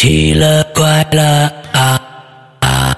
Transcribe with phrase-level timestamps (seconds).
[0.00, 2.00] 奇了怪了啊
[2.60, 2.96] 啊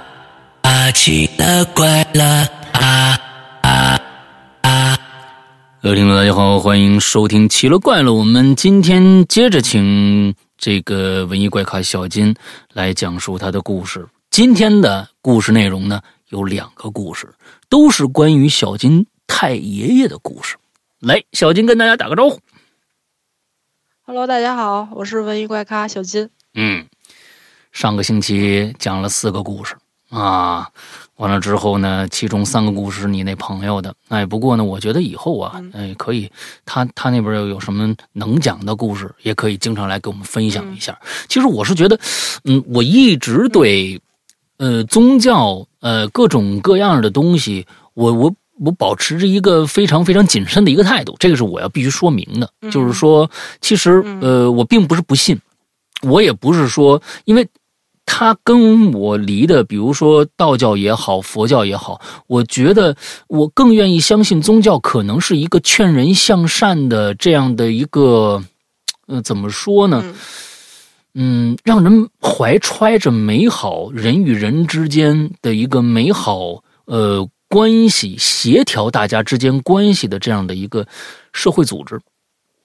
[0.63, 0.93] 啊！
[0.93, 3.19] 奇了怪了啊
[3.63, 4.01] 啊
[4.63, 4.97] 啊！
[5.83, 8.13] 各位听众，大家好，欢迎收听《奇了怪了》。
[8.15, 12.33] 我们今天接着请这个文艺怪咖小金
[12.73, 14.07] 来讲述他的故事。
[14.31, 17.35] 今天的故事内容呢，有两个故事，
[17.69, 20.57] 都是关于小金太爷爷的故事。
[21.01, 22.39] 来，小金跟大家打个招呼。
[24.03, 26.31] Hello，大家好，我是文艺怪咖小金。
[26.55, 26.87] 嗯，
[27.73, 29.75] 上个星期讲了四个故事
[30.11, 30.69] 啊，
[31.17, 33.95] 完了之后呢，其中三个故事是你那朋友的。
[34.09, 36.31] 哎，不过呢，我觉得以后啊，哎，可以，
[36.67, 40.97] 他他那边有什么能讲的故事，也可以经常来给我们分享一下。
[41.29, 41.99] 其实我是觉得，
[42.45, 44.01] 嗯，我一直对，
[44.59, 48.33] 呃，宗教，呃，各种各样的东西，我我。
[48.65, 52.49] 我保持着一个非常非常谨慎的一个态度，这个是我要必须说明的。
[52.71, 53.29] 就是说，
[53.61, 55.37] 其实呃，我并不是不信，
[56.03, 57.49] 我也不是说，因为
[58.15, 62.95] 他跟我离的，比如说道教也好，佛教也好，我觉得
[63.27, 68.45] 我更愿意相信宗教可能是一个劝人向善的这样的一个，
[69.07, 70.05] 呃，怎么说呢？
[71.15, 77.27] 嗯，让人怀揣着美好人与人之间的一个美好，呃。
[77.49, 80.87] 关系协调大家之间关系的这样的一个
[81.35, 82.01] 社会组织，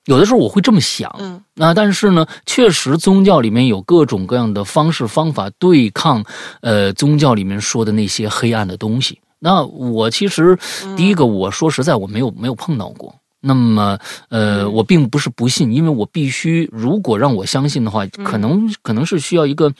[0.07, 6.23] 有的时候我会这么想，嗯，那但是呢，确实宗教里面有各种各样的方式方法对抗，
[6.61, 9.19] 呃，宗教里面说的那些黑暗的东西。
[9.39, 10.57] 那我其实
[10.95, 13.13] 第一个，我说实在，我没有没有碰到过。
[13.41, 19.71] 那么，呃，我并不是不信，因为我必须，如果让我相信的话，可能可能是需要一个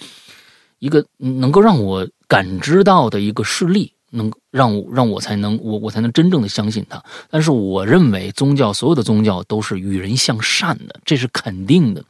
[0.79, 3.93] 一个能够让我感知到的一个事例。
[4.11, 12.03] 能让我让我才能我我才能真正的相信他，但是我认为宗教所有的宗教都是与人向善的，这是肯定的。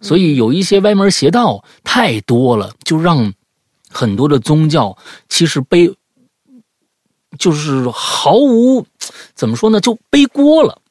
[0.00, 3.32] 所以有一些歪门邪道太多了，就让
[3.88, 4.96] 很多的宗教
[5.28, 5.94] 其实背
[7.38, 8.84] 就是毫无
[9.34, 10.82] 怎么说呢，就背锅了。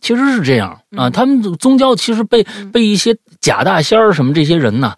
[0.00, 4.94] 其实是这样啊，他们宗教其实被被一些假大仙儿什么这些人呢，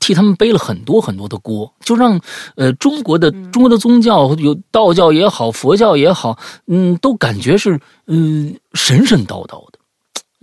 [0.00, 2.20] 替他们背了很多很多的锅，就让
[2.56, 7.78] 呃中国的中国的宗教有道教也好，佛教也好，嗯，都感觉是
[8.08, 9.78] 嗯神神叨叨的，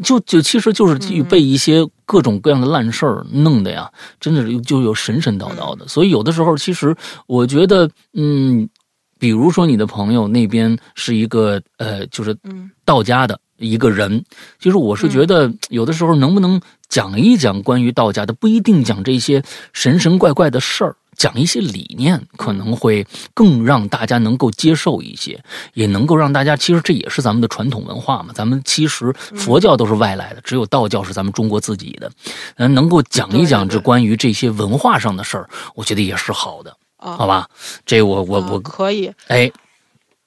[0.02, 5.86] 就就其实就是被一些各种各样的烂事儿弄的呀，真的是就有神神叨叨的。
[5.90, 6.96] 所以有的时候，其实
[7.28, 8.70] 我觉得，嗯，
[9.22, 12.36] 比如说你的朋友那边是一个呃，就是
[12.84, 13.40] 道家的。
[13.58, 14.26] 一个人，
[14.59, 16.59] 其实我是觉得，有的时候能不能
[16.90, 23.06] 讲一讲关于道家的，不一定讲这些神神怪怪的事儿，讲一些理念，可能会
[23.36, 25.40] 更让大家能够接受一些，
[25.76, 28.34] 也能够让大家，其实这也是咱们的传统文化嘛。
[28.34, 32.12] 咱们其实佛教都是外来的，只有道教是咱们中国自己的。
[32.56, 37.48] 嗯，能够讲一讲这关于这些文化上的事儿，我觉得也是好的，好吧？
[37.86, 39.52] 这我我我可以，哎，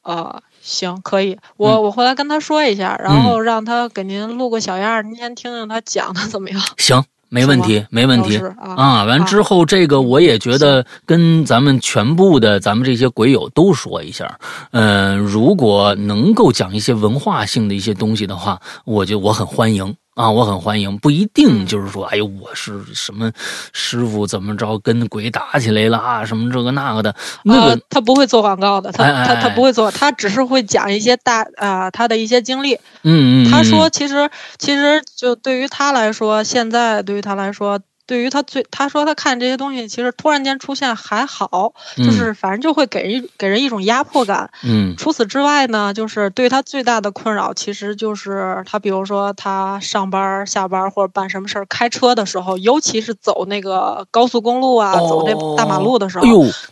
[0.02, 0.42] 啊。
[0.66, 6.58] 行，可以，我我回来跟他说一下，然后让他给您录个小样您先听听他讲的怎么样？
[6.78, 9.04] 行，没问题，没问题啊。
[9.04, 14.38] 完之后，这个我也觉得跟咱们全部的咱们这些鬼友都说一下，
[14.70, 19.94] 嗯，如果能够讲一些文化性的一些东西的话，我就我很欢迎。
[20.14, 23.30] 啊，我很欢迎，不一定就是说，哎呦，我是什么
[23.72, 32.74] 师傅怎么着跟鬼打起来了啊，什么这个那个的，那个他不会做广告的，他他他不会做，他只是会讲一些大啊他的一些经历。
[33.02, 37.80] 嗯嗯，他说其实其实就对于他来说，现在对于他来说。
[38.06, 44.50] 对于他最，他说他看这些东西，其实突然间出现还好，就是反正就会给人给人一种压迫感。
[44.62, 56.26] 嗯，除此之外呢，就是对他最大的困扰，其实就是他比如说他上班、下班或者办什么事儿，开车的时候，尤其是走那个高速公路啊，走那大马路的时候，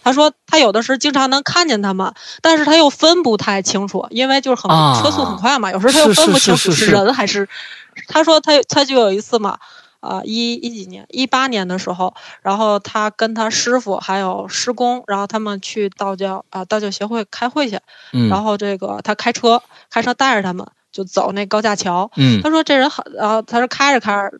[0.04, 4.70] 他说他有的时候经常能看见他们，但是他又分不太清楚，因为就是很
[5.02, 7.48] 车速很快嘛，有时候他又分不清楚是人还是。
[8.08, 9.58] 他说他他就有一次嘛。
[10.02, 12.12] 啊，一一几年，一八年的时候，
[12.42, 17.78] 然后他跟他师傅还有师公，然后他们去道教啊道教协会开会去，
[18.28, 22.10] 然后这个他开车开车带着他们就走那高架桥，
[22.42, 24.38] 他说这人好，然后他说开着开着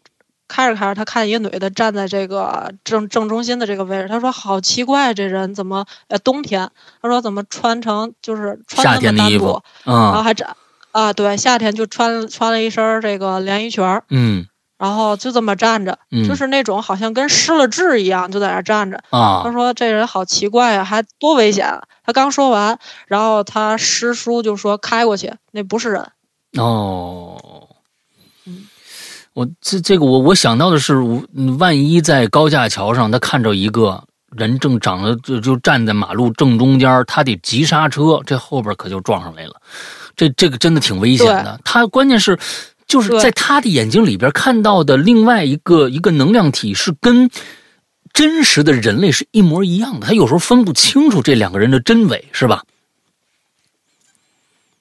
[0.49, 6.69] 开着开着，他看一个女的站在这个正正中心的这个位置，他说好奇怪，这人怎么呃冬天，
[7.01, 10.57] 他说怎么穿成就是穿那么单薄，然后还站
[10.91, 14.47] 啊对夏天就穿穿了一身这个连衣裙嗯。
[14.83, 15.97] 然后就这么站着，
[16.27, 19.01] 就是那种好像跟失了智一样，就在那站着。
[19.11, 22.77] 他说：“这人好奇怪呀，还多危险！”他刚说完，
[23.07, 26.11] 然后他师叔就说：“开过去，那不是人。”
[26.59, 27.39] 哦，
[28.45, 28.67] 嗯，
[29.35, 30.97] 我这这个我我想到的是，
[31.61, 34.03] 万一在高架桥上，他看着一个
[34.37, 39.55] 人正长得就就站在马路正中间，他得急刹车，这后边可就撞上来了。
[40.15, 41.59] 这这个真的挺危险的。
[41.65, 42.39] 他关键是
[42.93, 47.31] 就是在他的眼睛里边看到的另外一个一个能量体是跟
[48.13, 52.65] 真实的人类是一模一样的，他有时候分不清楚这两个人的真伪，是吧？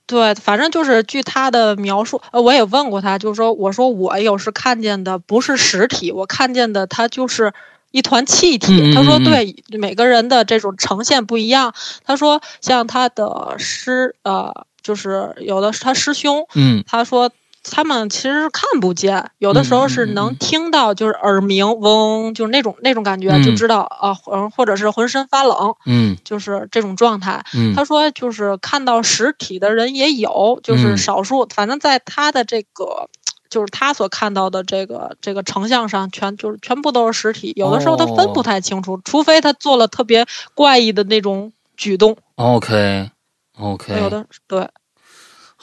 [0.08, 7.54] 对，反正就是据他的描述，呃，我也问过他，就是说，我说我有时看见的不是实体，我看见的他就是
[7.92, 8.94] 一团气体。
[8.94, 11.74] 他说，对，每个人的这种呈现不一样。
[12.04, 17.31] 他说，像他的师，呃，就是有的是他师兄，嗯，他说。
[17.63, 27.44] 他们其实是看不见，有的时候是能听到，就是耳鸣嗡，就是那种那种感觉，就知道啊，嗯或者是浑身发冷，嗯，就是这种状态。
[27.75, 33.08] 他说，就是看到实体的人也有，就是少数，反正在他的这个，
[33.50, 37.54] 就是他所看到的这个这个成像上，全就是全部都是实体。
[37.56, 40.25] 有的时候他分不太清楚，除非他做了特别
[40.56, 42.18] 怪异的那种举动。
[42.36, 44.68] OK，OK，有的对。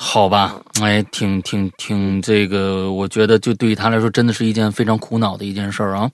[0.01, 6.09] 好吧，哎，挺挺挺，这个我觉得就对于他来说，真的是一件非常苦恼的一件事儿啊。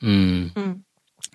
[0.00, 0.80] 嗯嗯，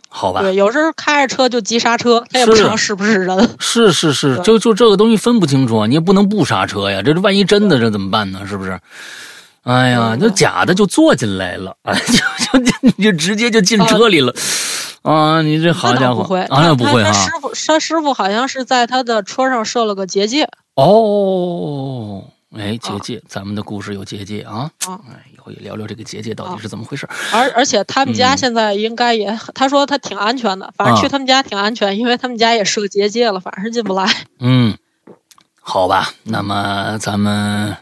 [0.08, 0.42] 好吧。
[0.42, 3.58] 对，有时候开着车就急刹车，他也不知道是不是人。
[3.60, 8.48] 是 是是，就就这个东西分不清楚啊，你也不能不刹车呀，这这万一真的这怎么办呢？
[8.48, 8.80] 是不是？
[9.64, 11.94] 哎呀，那假的就坐进来了，哎，
[12.54, 14.34] 就就你就直接就进车里了
[15.02, 15.42] 啊！
[15.42, 17.12] 你这好家伙，啊，那不会哈。
[17.14, 20.50] 师傅，他师傅好像是在他的车上设了个结界。
[20.76, 22.24] 哦，
[22.58, 24.70] 哎，结界，咱们的故事有结界啊！
[24.86, 27.08] 啊，哎，以后也聊聊这个结界到底是怎么回事。
[27.32, 34.06] 而而且他们家现在应该也，他说他挺安全的，反正去他们家挺安全，因为他们家也设结界了，反正是进不来。
[34.40, 34.78] 嗯，
[35.62, 37.76] 好吧，那么咱们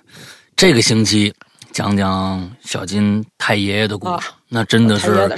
[0.56, 1.34] 这个星期
[1.78, 5.30] 讲讲小金太爷爷的故事，那真的是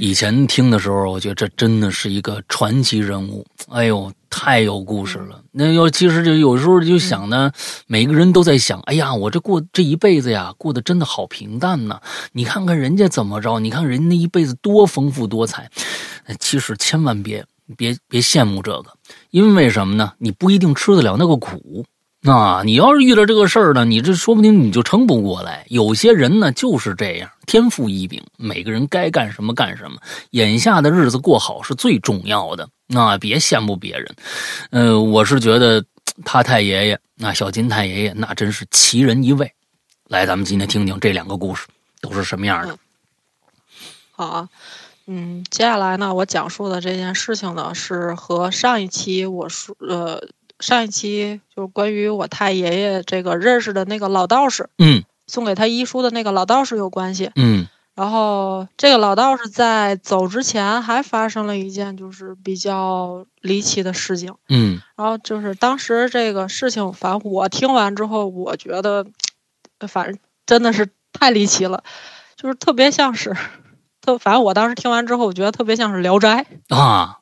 [0.00, 3.46] 以前听的时候，我觉得这真的是一个传奇人物。
[3.68, 4.10] 哎呦！
[4.30, 7.52] 太有故事了，那要其实就有时候就想呢，
[7.86, 12.00] 每个人都在想，哎呀，我这过这一辈子呀，过得真的好平淡呢。
[12.32, 15.70] 你看看人家怎么着，你看人家那一辈子多丰富多彩。
[16.40, 17.44] 其实千万别
[17.76, 18.94] 别别羡慕这个，
[19.32, 20.14] 因为什么呢？
[20.16, 21.84] 你不一定吃得了那个苦。
[22.36, 25.64] 啊，你要是遇到这个事儿呢，你这说不定你就撑不过来。
[25.68, 29.98] 有些人呢就是这样，天赋异禀，每个人该干什么干什么。
[30.30, 34.14] 眼下的日子过好是最重要的，那别羡慕别人。
[34.70, 35.84] 呃，我是觉得
[36.24, 39.52] 他太爷爷，那小金太爷爷，那真是奇人一位。
[40.08, 41.66] 来，咱们今天听听这两个故事
[42.00, 42.76] 都是什么样的。
[44.10, 44.48] 好啊，
[45.06, 50.28] 嗯，接下来呢，我讲述的这件事情呢，是和上一期我说呃。
[50.60, 69.06] 上一期就是关于我太爷爷这个认识的那个老道士，嗯，送给他医书的那个老道士有关系，嗯，然后这个老道士在走之前还发生了一件就是比较离奇的事情，嗯，然后就是当时这个事情，反正我听完之后，我觉得，
[69.86, 71.84] 反正真的是太离奇了，
[72.36, 73.36] 就是特别像是，
[74.00, 76.46] 特反正我当时听完之后，我觉得特别像是《聊斋》
[76.76, 77.18] 啊。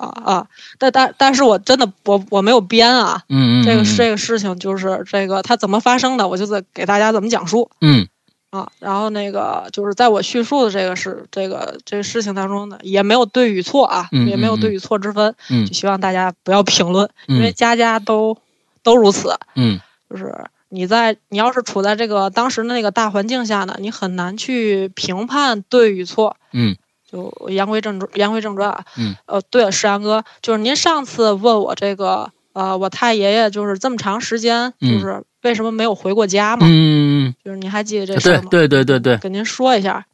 [0.00, 0.46] 啊啊！
[0.78, 8.08] 但但但是我真的我我没有编啊，嗯嗯，这个这个事情就是这个它怎么发生的，我就在给大家怎么讲述，嗯。
[8.50, 18.36] 啊，然后那个就是在我叙述的这个事这个这个事情当中呢，也没有对与错啊，也没有对与错之分，嗯，就希望大家不要评论，因为家家都
[18.82, 19.78] 都如此，嗯，
[20.10, 20.34] 就是
[20.68, 26.76] 你在你要是处在这个当时的那个大环境下呢，你很难去评判对与错，嗯。
[27.10, 28.84] 就言归正传，言归正传啊。
[28.96, 29.16] 嗯。
[29.26, 36.66] 呃，对了，石阳哥，就是您上次问我这个，呃，我太爷爷就是这么长时间，就是为什么没有回过家嘛？
[36.68, 37.34] 嗯。
[37.44, 38.44] 就是您还记得这事吗？
[38.50, 39.16] 对对对对对。
[39.18, 40.06] 跟您说一下，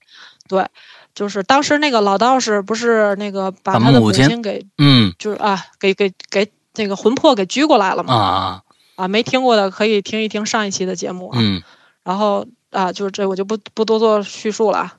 [0.49, 0.67] 对，
[1.15, 8.15] 就是当时那个老道士不是那个把他的母亲给，嗯，就是啊，给给给那个魂魄给拘过来了嘛？
[8.15, 8.63] 啊
[8.97, 9.09] 啊！
[9.09, 11.39] 没听过的可以听一听上一期的节目啊。
[11.41, 11.63] 嗯。
[12.05, 14.95] 然后啊，就是这我就不不多做叙述了。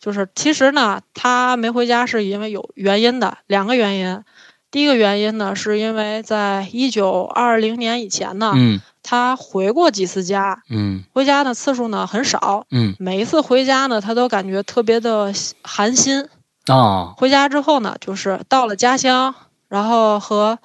[0.00, 4.24] 就是其实呢，他没回家是因为有原因的，两个原因。
[4.70, 16.28] 第一个原因呢，是因为在一九二零年以前呢，嗯，他回过几次家，嗯，回家的次数呢很少，嗯，每一次回家呢，他都感觉特别的寒心
[16.66, 17.14] 啊。
[17.16, 19.34] 回家之后呢，就是到了家乡，
[19.68, 20.58] 然后和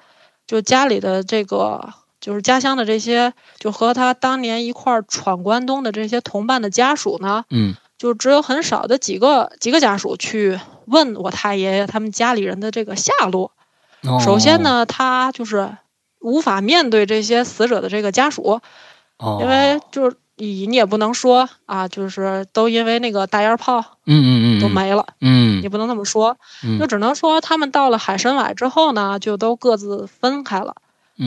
[0.46, 1.88] 就家里的这个
[2.20, 7.74] 就是家乡的这些，就和他当年一块儿闯关东的这些同伴的家属呢，嗯。
[7.98, 13.52] 就只有很少的几个几个家属去问我太爷爷他们家里人的这个下落。
[14.22, 15.76] 首先呢，他就是
[16.20, 18.60] 无法面对这些死者的这个家属，
[19.40, 25.62] 因为就是你你也不能说啊，就是都因为那个大烟炮嗯嗯嗯，都没了，嗯。
[25.62, 26.78] 也不能这么说，嗯。
[26.78, 30.74] 就只能说他们到了海参崴之后呢，就都各自分开了。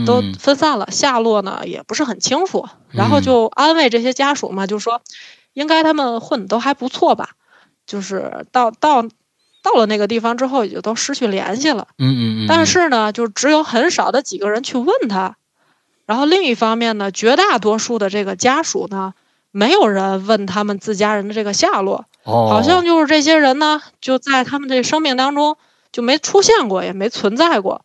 [0.05, 5.01] 都嗯分散了，下落呢也不是很清楚，然后就安慰这些家属嘛，就说
[5.58, 7.32] 应该他们混的都还不错吧，
[7.88, 9.02] 就是到到
[9.64, 11.88] 到了那个地方之后，也就都失去联系了。
[11.98, 15.36] 嗯嗯嗯，但是呢，就只有很少的几个人去问他，
[16.06, 19.16] 然后另一方面呢，绝大多数的这个家属呢，
[19.50, 25.58] 没有人问他们自家人的这个下落，哦，好像就是这些人呢，就在他们这生命当中
[25.92, 27.82] 就没出现过，也没存在过。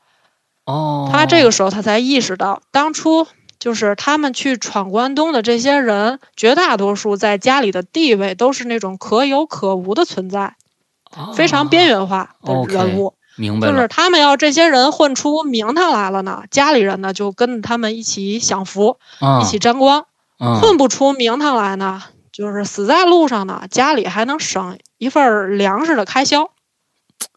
[0.66, 3.26] 哦，他这个时候他才意识到，当初
[3.62, 10.56] 就是他们去闯关东的这些人，绝大多数在家里的地位都是那种可有可无的存在，
[11.36, 13.14] 非常边缘化的人物。
[13.36, 20.06] 明白，就是他们要这些人混出名堂来了呢，家里人呢就跟着他们一起享福，啊一起沾光；
[20.40, 22.02] 嗯混不出名堂来呢，
[22.32, 26.50] 就是死在路上呢，家里还能省一份粮食的开销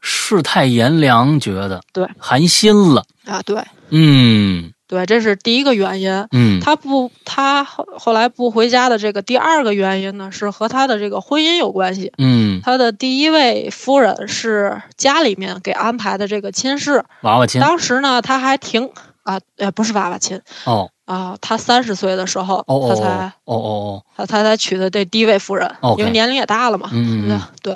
[0.02, 3.44] 世态炎凉，觉得对寒心了，啊。
[3.46, 6.28] 对嗯对，这是第一个原因。
[6.32, 12.12] 嗯他不，他后后来不回家的这个第二个原因呢，是和他的这个婚姻有关系。
[12.18, 18.90] 嗯，他的第一位夫人是家里面给安排的这个亲事，娃娃亲当时呢，他还挺
[19.24, 26.90] 啊，呃，不是娃娃亲哦啊，他三十岁的时候，哦哦他才哦哦他他才娶的这第一位夫人因为年龄也大了嘛。
[26.94, 27.76] 嗯嗯嗯 对，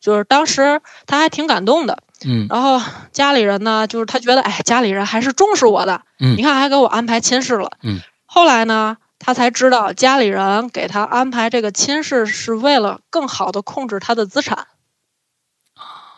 [0.00, 1.98] 就是当时他还挺感动的。
[2.24, 2.80] 嗯然后
[3.12, 7.70] 家里人呢，就是他觉得，哎，家里人还是重视我的，嗯你看还给我安排亲事了。
[7.82, 14.66] 嗯，后来呢，他才知道家里人给他安排这个亲事是为了更好的控制他的资产。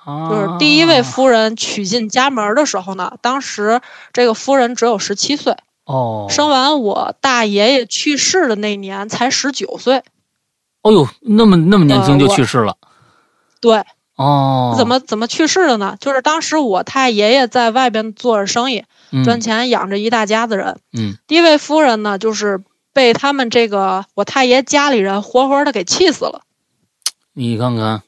[0.04, 3.80] 啊，就是第一位夫人娶进家门的时候呢，当时
[4.12, 5.56] 这个夫人只有十七岁，
[5.86, 10.02] 哦，生完我大爷爷去世的那年才十九岁。
[10.82, 12.76] 哦呦，那么那么年轻就去世了，
[13.62, 13.82] 对，
[14.16, 15.96] 哦，怎么怎么去世的呢？
[16.00, 20.78] 就是当时我太爷爷在外边做着生意，嗯赚钱养着一大家子人。
[20.96, 26.42] 嗯第一位夫人呢，就是被他们这个我太爷家里人活活的给气死了
[27.32, 28.02] 你看看，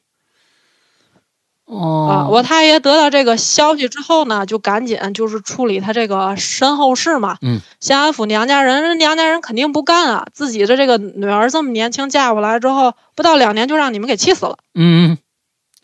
[1.65, 2.27] 哦，啊！
[2.29, 14.57] 我太爷得到这个消息之后呢，就赶紧就是处理他这个身后事嘛，嗯，先安抚娘家人，人娘家人肯定不干啊，自己的这个女儿这么年轻嫁过来之后，不到两年就让你们给气死了。
[14.73, 15.17] 嗯，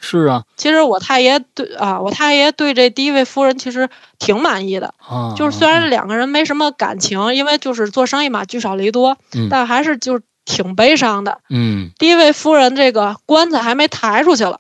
[0.06, 0.44] 是啊。
[0.58, 9.48] 其实我太爷对啊，我太爷对这第一位夫人其实挺满意的，啊，就是虽然两个人没什么感情，因为就是做生意嘛，聚少离多，嗯。
[9.50, 11.40] 但还是就是挺悲伤的。
[11.50, 11.92] 嗯。
[11.98, 14.60] 第一位夫人这个棺材还没抬出去了，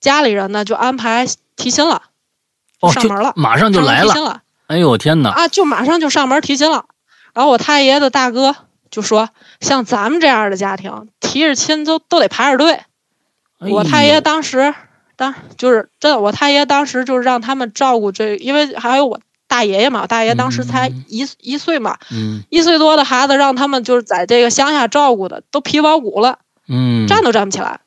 [0.00, 1.26] 家里人呢就安排
[1.56, 2.04] 提亲了，
[2.80, 4.40] 哦，上门了，马上就来了，提亲了。
[4.68, 6.86] 哎呦天哪，啊，就马上就上门提亲了。
[7.34, 8.56] 然后我太爷的大哥
[8.90, 9.28] 就说，
[9.60, 12.80] 像咱们这样的家庭，提着亲都都得排着队。
[13.58, 14.74] 我太爷当时
[15.16, 26.38] 当就是真的，我太爷当时就是让他们照顾这，因为还有我大爷爷嘛，我大爷当时才嗯一、一岁嘛，嗯一岁多的孩子让他们就是在这个乡下照顾的，都皮包骨了，
[26.68, 27.80] 嗯，站都站不起来，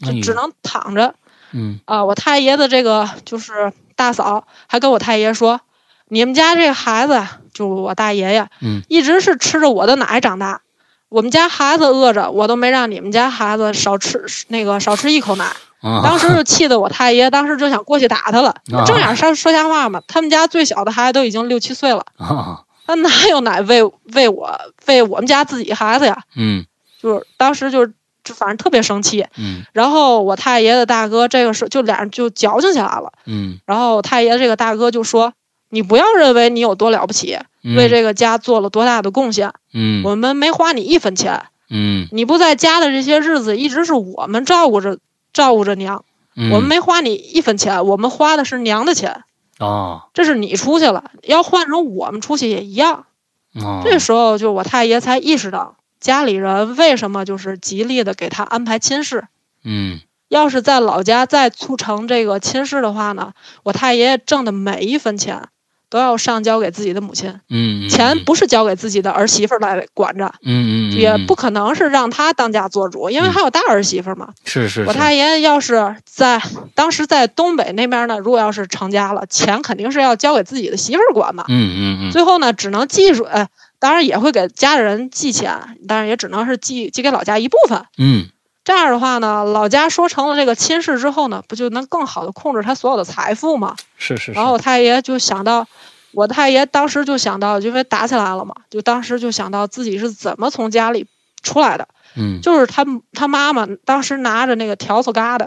[0.00, 1.14] 就只能躺着。
[1.52, 5.60] 嗯啊，我太爷的这个就是大嫂还跟我太爷说，
[6.08, 10.60] 你们家这个孩子啊，就我大爷爷，嗯，一直是吃着我的奶长大。
[11.08, 15.44] 我们家孩子饿着，我都没让你们家孩子少吃那个少吃一口奶。
[15.80, 18.48] 啊，当时就气得我太爷，当时就想过去打他了。
[18.72, 23.82] 啊正眼说说瞎话嘛，他们家最小的孩子都已经六七岁了，啊他哪有奶喂
[24.14, 26.22] 喂我喂我们家自己孩子呀？
[26.34, 26.64] 嗯
[27.00, 27.92] 就是当时就是
[28.24, 29.24] 就反正特别生气。
[29.36, 33.12] 嗯然后我太爷的大哥这个时候就俩人就矫情起来了。
[33.26, 35.32] 嗯然后我太爷这个大哥就说
[35.70, 41.46] ：“你不要认为你有多了不起，嗯，为这个家做了多大的贡献，嗯我们没花你一分钱。
[41.68, 44.98] 嗯你不在家的这些日子，一直是我们照顾着
[45.32, 46.04] 照顾着娘，
[46.36, 49.24] 嗯，我们没花你一分钱，我们花的是娘的钱。
[49.58, 53.06] 啊这是你出去了，要换成我们出去也一样。
[53.54, 59.24] 啊，这时候就我太爷才意识到，家里人为什么就是极力的给他安排亲事。
[59.64, 63.32] 嗯要是在老家再促成这个亲事的话呢，
[63.62, 65.48] 我太爷挣的每一分钱
[65.88, 74.30] 都要上交给自己的母亲，嗯，钱不是交给自己的儿媳妇来管着，嗯嗯，嗯也不可能是让她当家做主，因为还有大儿媳妇嘛。
[74.44, 76.42] 是是，我太爷要是在
[76.74, 81.44] 当时在东北那边呢，如果要是成家了，钱肯定是要交给自己的媳妇管嘛。
[81.48, 83.46] 嗯嗯嗯最后呢，只能寄出，呃，
[83.78, 87.80] 当然也会给家里人寄钱，但是也只能是寄寄给老家一部分。
[87.98, 88.26] 嗯
[88.66, 93.76] 这样的话呢，老家说成了这个亲事之后呢，不就能更好的控制他所有的财富吗？
[93.96, 95.68] 是是，然后我太爷就想到，
[96.10, 101.06] 我太爷当时就想到，因为打起来了嘛，就当时就想到自己是怎么从家里
[101.44, 101.86] 出来的。
[102.16, 105.46] 嗯就是他他妈妈当时拿着那个笤帚疙瘩，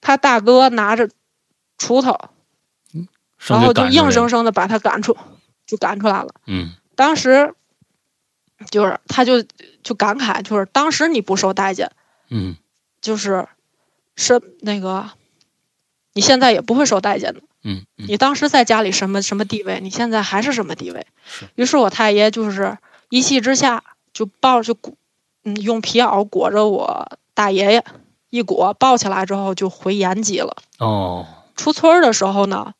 [0.00, 1.10] 他大哥拿着
[1.78, 2.18] 锄头，
[2.94, 3.06] 嗯
[3.46, 5.14] 然后就硬生生的把他赶出，
[5.66, 6.28] 就赶出来了。
[6.46, 7.52] 嗯当时
[8.70, 9.42] 就是他就
[9.82, 11.90] 就感慨，就是当时你不受待见，
[12.30, 12.56] 嗯
[13.00, 13.46] 就是
[14.16, 15.10] 是那个
[16.14, 17.40] 你现在也不会受待见的。
[17.62, 21.46] 嗯嗯你当时在家里什么什么地位，你现在还是什么地位是。
[21.56, 22.78] 于是我太爷就是
[23.10, 23.84] 一气之下
[24.14, 24.94] 就抱就裹，
[25.44, 27.84] 嗯，用皮袄裹着我大爷爷，
[28.30, 30.56] 一裹抱起来之后就回延吉了。
[30.78, 32.72] 哦出村儿的时候呢，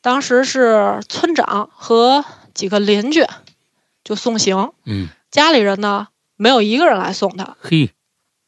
[0.00, 2.24] 当时是村长和
[2.54, 3.24] 几个邻居
[4.02, 7.56] 就送行，嗯家里人呢没有一个人来送他。
[7.60, 7.92] 嘿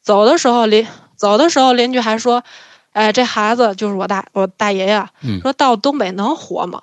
[0.09, 2.43] 走的时候邻走的时候邻居还说
[2.93, 6.81] ：“哎，这孩子就是我大我大爷爷，嗯说到东北能活吗？”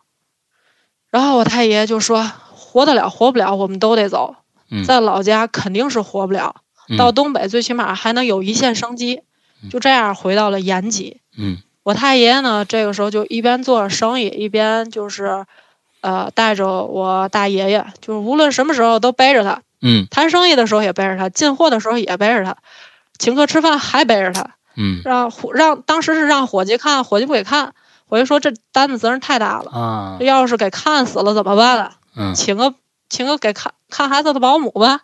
[1.11, 2.23] 然后我太爷就说
[2.55, 4.37] ：“活得了，活不了，我们都得走。
[4.71, 6.55] 嗯在老家肯定是活不了，
[6.89, 9.23] 嗯到东北最起码还能有一线生机。”
[9.73, 11.21] 就这样回到了延吉。
[11.37, 15.45] 嗯我太爷爷呢，这个时候就一边做着生意，一边就是，
[16.01, 22.57] 呃，带着我大爷爷，就是无论什么时候都背着他，嗯谈生意的时候也背着他，进货的时候也背着他，
[23.19, 25.01] 请客吃饭还背着他，嗯。
[25.05, 27.75] 让伙让当时是让伙计看，伙计不给看，
[28.07, 30.17] 伙计说这单子责任太大了，啊。
[30.19, 31.93] 这要是给看死了怎么办啊？
[32.17, 32.35] 嗯。
[32.35, 32.75] 请个
[33.09, 35.01] 请个给看看孩子的保姆吧，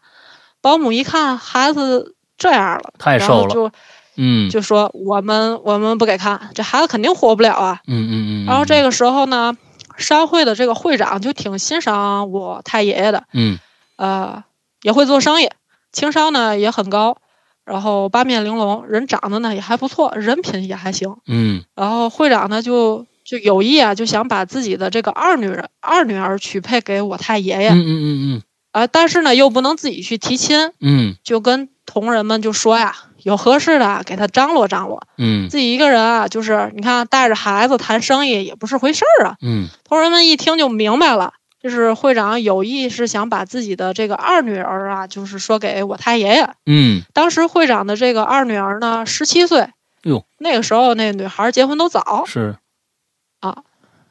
[0.61, 3.71] 保姆一看孩子这样了，太然后瘦了就
[4.16, 4.50] 嗯。
[4.50, 7.81] 就说我们我们不给看，这孩子肯定活不了啊。
[7.87, 9.57] 嗯嗯嗯，然后这个时候呢，
[9.97, 13.59] 商会的这个会长就挺欣赏我太爷爷的，嗯。
[13.97, 14.42] 呃，
[14.83, 15.50] 也会做生意，
[15.92, 17.19] 情商呢也很高，
[17.64, 21.16] 然后八面玲珑，人长得呢也还不错，人品也还行。
[21.26, 28.42] 嗯然后会长呢就就有意啊，就想把自己的这个二女人二女儿许配给我太爷爷嗯嗯嗯
[28.73, 35.02] 啊、但是呢又不能自己去提亲，嗯就跟同仁们就说呀，有合适的给他张罗张罗。
[35.19, 39.37] 嗯自己一个人啊，就是你看带着孩子谈生意也不是回事儿啊。
[39.43, 46.51] 嗯同仁们一听就明白了，就是会长有意是想把自己的这个二女儿啊，就是说给我太爷爷。
[46.67, 49.71] 嗯当时会长的这个二女儿呢，十七岁，
[50.03, 52.25] 哟，那个时候那女孩结婚都早。
[52.27, 52.57] 是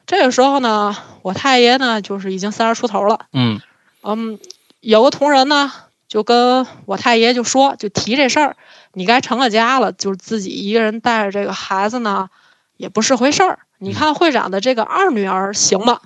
[0.04, 3.26] 这个时候呢，我太爷呢就是已经三十出头了。
[3.32, 3.60] 嗯
[4.02, 4.38] 嗯，
[4.80, 5.72] 有个同仁呢
[6.08, 8.56] 就跟我太爷就说，就提这事儿，
[8.94, 12.28] 你该成了家了，就是自己一个人带着这个孩子呢，
[12.76, 13.60] 也不是回事儿。
[13.78, 16.00] 你看会长的这个二女儿行吗？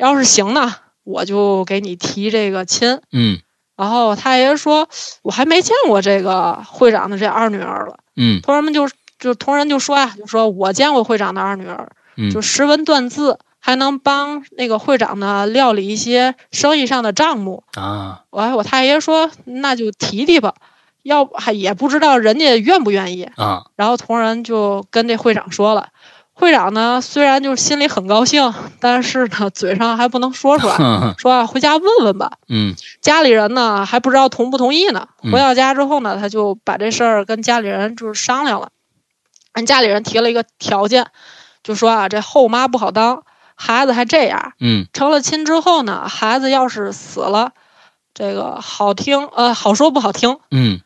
[0.00, 3.00] 要是行呢，我就给你提这个亲。
[3.12, 3.38] 嗯
[3.76, 4.88] 然后我太爷说，
[5.22, 7.98] 我还没见过这个会长的这二女儿了。
[8.16, 17.62] 嗯同仁们就就同仁就说呀、就说我见过会长的二女儿，嗯就识文断字，还能帮那个会长呢料理一些生意上的账目。
[17.74, 20.54] 啊我我太爷说那就提提吧，
[21.02, 23.22] 要不还也不知道人家愿不愿意。
[23.36, 25.88] 啊然后同仁就跟这会长说了，
[26.40, 30.76] 会长呢虽然就是心里很高兴，但是呢嘴上还不能说出来，
[31.18, 32.32] 说啊回家问问吧。
[32.48, 35.06] 嗯家里人呢还不知道同不同意呢。
[35.22, 38.70] 嗯回到家之后呢，他就把这事儿跟家里人就是商量了，
[39.52, 41.06] 人家里人提了一个条件，
[41.62, 43.22] 就说啊这后妈不好当，
[43.54, 47.52] 孩子还这样，嗯成了亲之后呢，孩子要是死了，
[48.14, 50.80] 这个好听呃好说不好听，嗯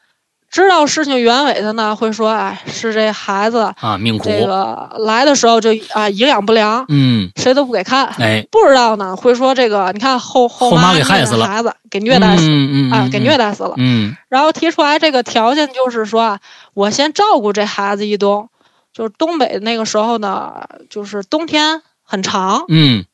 [0.54, 4.26] 知道事情原委的呢会说哎是这孩子啊命苦。
[4.26, 7.28] 这个来的时候就啊营养不良，嗯。
[7.34, 8.06] 谁都不给看。
[8.20, 8.46] 哎。
[8.52, 11.44] 不知道呢，会说这个，你看后后后妈妈给害死了。
[11.44, 13.74] 孩子给虐待死、嗯嗯啊，给虐待死了。
[13.78, 14.16] 嗯。
[14.28, 16.40] 然后提出来这个条件就是说啊，
[16.72, 18.48] 我先照顾这孩子一冬，
[18.92, 23.04] 就是东北那个时候呢，就是冬天很长，嗯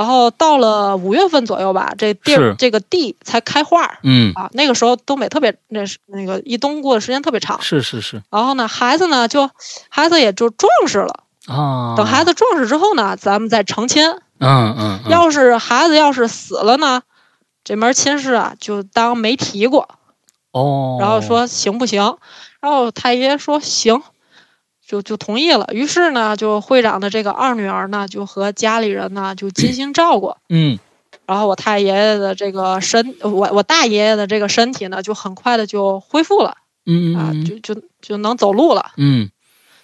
[0.00, 4.48] 然后到了五月份左右吧，这地儿这个地才开花嗯啊。
[4.54, 9.50] 那个时候东北特别那是那个一冬过的时间特别长，是是是然后呢，孩子呢就
[9.90, 11.24] 孩子也就壮实了。
[11.46, 14.10] 啊等孩子壮实之后呢，咱们再成亲。
[14.38, 17.02] 嗯嗯嗯要是孩子要是死了呢，
[17.62, 19.86] 这门亲事啊就当没提过。
[20.52, 22.16] 哦然后说行不行？
[22.60, 24.02] 然后太爷说行，
[24.90, 25.68] 就就同意了。
[25.72, 30.34] 于是呢，就会长的这个二女儿呢，就和家里人呢就精心照顾。
[30.48, 30.80] 嗯
[31.26, 38.90] 然后我太爷爷的这个身，我我大爷爷的这个身体呢，就很快的就恢复了啊，嗯啊就就就能走路了。
[38.96, 39.30] 嗯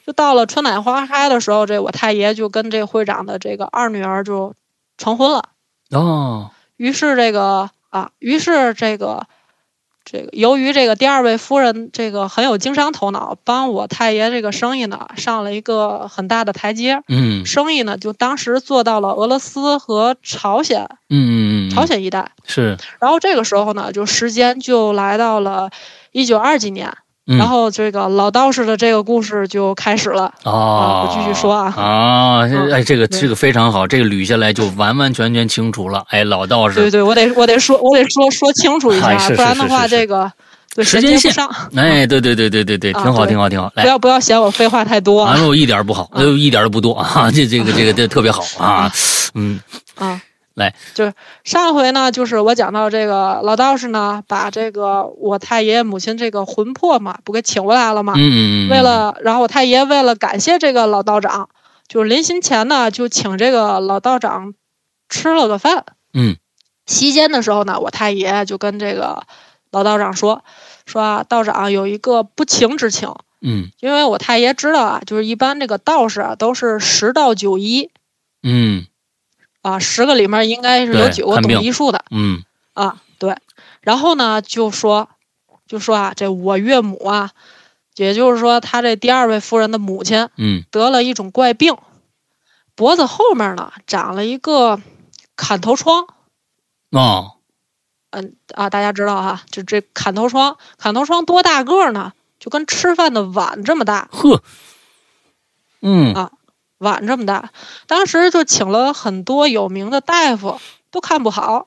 [0.04, 4.54] 就到了春暖花开的时候，这我太爷就跟这会长的这个二女儿就
[4.98, 5.50] 成婚了。
[5.92, 9.28] 哦于是这个啊，于是这个
[10.08, 22.30] 这个由于这个第二位夫人这个很有经商头脑，帮我太爷这个生意呢上了一个很大的台阶，嗯生意呢就当时做到了俄罗斯和朝鲜嗯嗯嗯，朝鲜一带。
[22.46, 25.70] 是，然后这个时候呢，就时间就来到了
[26.12, 27.38] 一九二几年，嗯。
[27.38, 30.32] 然后这个老道士的这个故事就开始了。
[30.44, 31.72] 啊，我继续说啊。
[31.76, 32.40] 啊，
[32.72, 36.04] 哎，这个这个非常好，这个捋下来就完完全全清楚了。
[36.08, 40.30] 哎，老道士，对对，我得我得说，我得说说清楚一下，哎是是不然的话，这个
[40.74, 41.32] 对时间线。
[41.74, 43.30] 哎，对对对对对对，啊挺好对。
[43.30, 43.70] 挺好挺好。
[43.74, 45.32] 来，不要不要嫌我废话太多啊。
[45.32, 48.92] 完了，我一点儿不好，呃，一点儿都不多啊，这这个这个 这特别好啊，
[49.34, 49.58] 嗯。
[49.96, 50.20] 啊！
[50.56, 51.12] 来，就是
[51.44, 58.14] 上回呢，就是我讲到这个老道士呢，把这个我太爷爷母亲这个魂魄嘛，不给请过来了嘛。
[58.16, 61.50] 嗯嗯嗯，为了，然后我太爷为了感谢这个老道长，
[61.86, 64.54] 就是临行前呢，就请这个老道长
[65.10, 65.84] 吃了个饭。
[66.14, 66.36] 嗯。
[66.86, 69.24] 席间的时候呢，我太爷就跟这个
[69.70, 70.42] 老道长说，
[70.86, 73.68] 说啊，道长有一个不情之请，嗯。
[73.80, 77.90] 因为我太爷知道啊，就是一般这个道士啊都是十到九医
[78.42, 78.86] 嗯
[79.66, 83.36] 啊，十个里面应该是有九个懂医术的嗯啊，对。
[83.80, 85.08] 然后呢，就说
[85.66, 87.32] 就说啊，这我岳母啊，
[87.96, 91.76] 也就是说他这第二位夫人的母亲嗯得了一种怪病，
[92.76, 94.80] 脖子后面呢长了一个
[95.34, 96.06] 砍头疮。
[96.90, 97.32] 哦，
[98.10, 102.12] 嗯啊，大家知道哈，就这砍头疮，砍头疮多大个呢？
[102.38, 104.42] 就跟吃饭的碗这么大，呵，
[105.80, 106.30] 嗯啊
[106.78, 107.50] 碗这么大。
[107.86, 110.60] 当时就请了很多有名的大夫，
[110.90, 111.66] 都看不好，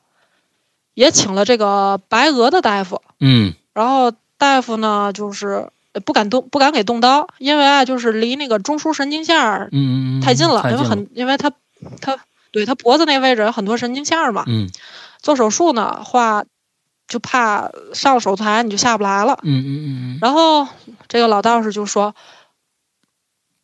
[0.94, 3.02] 也请了这个白俄的大夫。
[3.20, 11.52] 嗯然后大夫呢，就是呃不敢动，不敢给动刀，因为啊，就是离那个中枢神经线儿嗯嗯，太近了，太近了，因为很，因为他
[12.02, 12.18] 他
[12.52, 14.44] 对他脖子那位置有很多神经线儿嘛。
[14.48, 14.70] 嗯
[15.22, 16.46] 做手术呢，话
[17.08, 19.38] 就怕上了手术台你就下不来了。
[19.44, 20.66] 嗯嗯嗯然后
[21.10, 22.16] 这个老道士就说，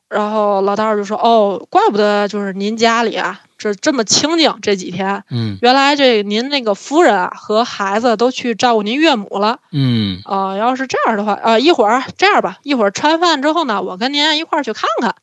[0.10, 9.60] 然后老道士就说：“哦，怪不得就是您家里啊，这这么清静这几天，嗯原来这您那个夫人啊和孩子都去照顾您岳母了。
[9.72, 15.16] 嗯啊、要是这样的话，啊、一会儿这样吧，一会儿吃完饭之后呢，我跟您一块儿去看看，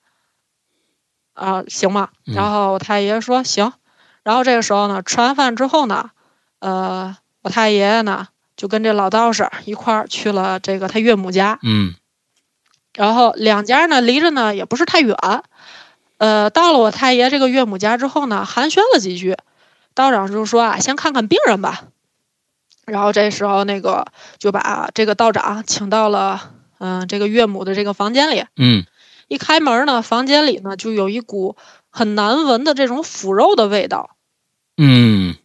[1.35, 3.73] 啊、行吗？”嗯然后我太爷说：“行。”
[4.25, 6.11] 然后这个时候呢，吃完饭之后呢，
[6.61, 11.59] 呃，我太爷爷呢就跟这老道士一块儿去了这个他岳母家。
[11.63, 11.95] 嗯
[12.95, 15.17] 然后两家呢离着呢也不是太远，
[16.19, 19.37] 呃，到了我太爷这个岳母家之后呢，寒暄了几句，
[19.95, 21.85] 道长就说啊，先看看病人吧。
[22.85, 24.07] 然后这时候那个
[24.39, 28.85] 就把这个道长请到了嗯、这个岳母的这个房间里，嗯
[29.29, 31.57] 一开门呢，房间里呢就有一股
[31.91, 34.17] 很难闻的这种腐肉的味道，
[34.77, 35.37] 嗯，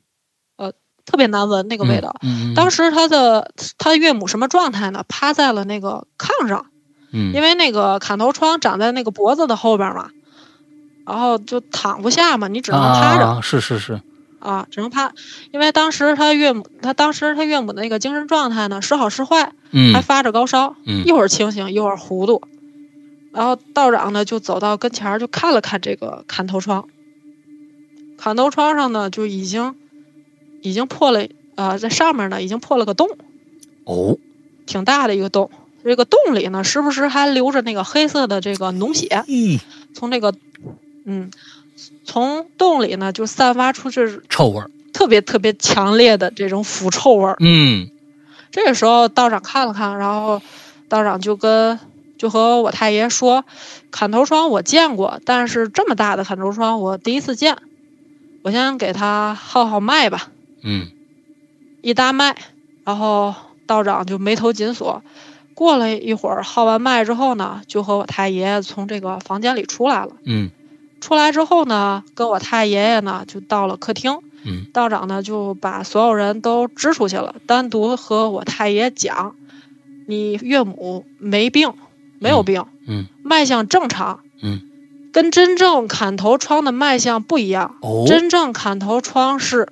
[1.05, 2.15] 特别难闻那个味道。
[2.21, 5.05] 嗯，当时他的他岳母什么状态呢？
[5.07, 6.65] 趴在了那个炕上。
[7.11, 7.33] 嗯。
[7.33, 10.09] 因为那个砍头疮长在那个脖子的后边嘛，
[11.05, 13.25] 然后就躺不下嘛，你只能趴着。
[13.25, 14.01] 啊，是是是，
[14.39, 15.11] 啊只能趴。
[15.51, 19.93] 因为当时他岳母，他当时他岳母的那个精神状态呢，时好时坏，嗯。
[19.93, 21.03] 还发着高烧，嗯。
[21.05, 22.41] 一会儿清醒，一会儿糊涂。
[23.33, 26.87] 然后道长呢就走到跟前儿，就看了看这个砍头疮，
[28.17, 29.75] 砍头疮上呢就已经
[30.63, 33.07] 已经破了，呃，在上面呢已经破了个洞，
[33.83, 34.17] 哦，
[34.65, 35.51] 挺大的一个洞。
[35.83, 39.23] 这个洞里呢，时不时还流着那个黑色的这个脓血。
[39.27, 39.59] 咦，
[39.93, 40.33] 从这个，
[41.05, 41.31] 嗯，
[42.03, 47.37] 从洞里呢就散发出这臭味儿，特别特别强烈的这种腐臭味儿。
[47.39, 47.89] 嗯
[48.51, 50.41] 这个时候道长看了看，然后
[50.89, 51.79] 道长就跟
[52.17, 53.45] 就和我太爷说，
[53.91, 57.57] 砍头霜我见过，但是这么大的砍头霜我第一次见，
[58.41, 60.31] 我先给他号号脉吧。
[60.63, 60.87] 嗯
[61.81, 62.35] 一搭脉，
[62.83, 63.35] 然后
[63.67, 65.03] 道长就眉头紧锁。
[65.57, 70.11] 过了一会儿，号完脉之后呢，就和我太爷爷从这个房间里出来了。
[70.23, 70.51] 嗯
[71.01, 79.35] 出来之后呢，跟我太爷爷呢就到了客厅，嗯道长呢就把所有人都支出去了，单独和我太爷讲，
[80.05, 81.73] 你岳母没病，
[82.19, 84.61] 没有病，嗯脉象正常，嗯，
[85.11, 89.69] 跟真正砍头疮的脉象不一样，哦，真正砍头疮是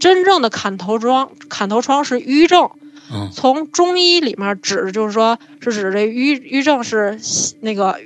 [0.00, 2.70] 真正的砍头疮，砍头疮是瘀症。
[3.12, 3.30] 嗯。
[3.32, 7.18] 从中医里面指，就是说是指这瘀瘀症是
[7.60, 7.98] 那个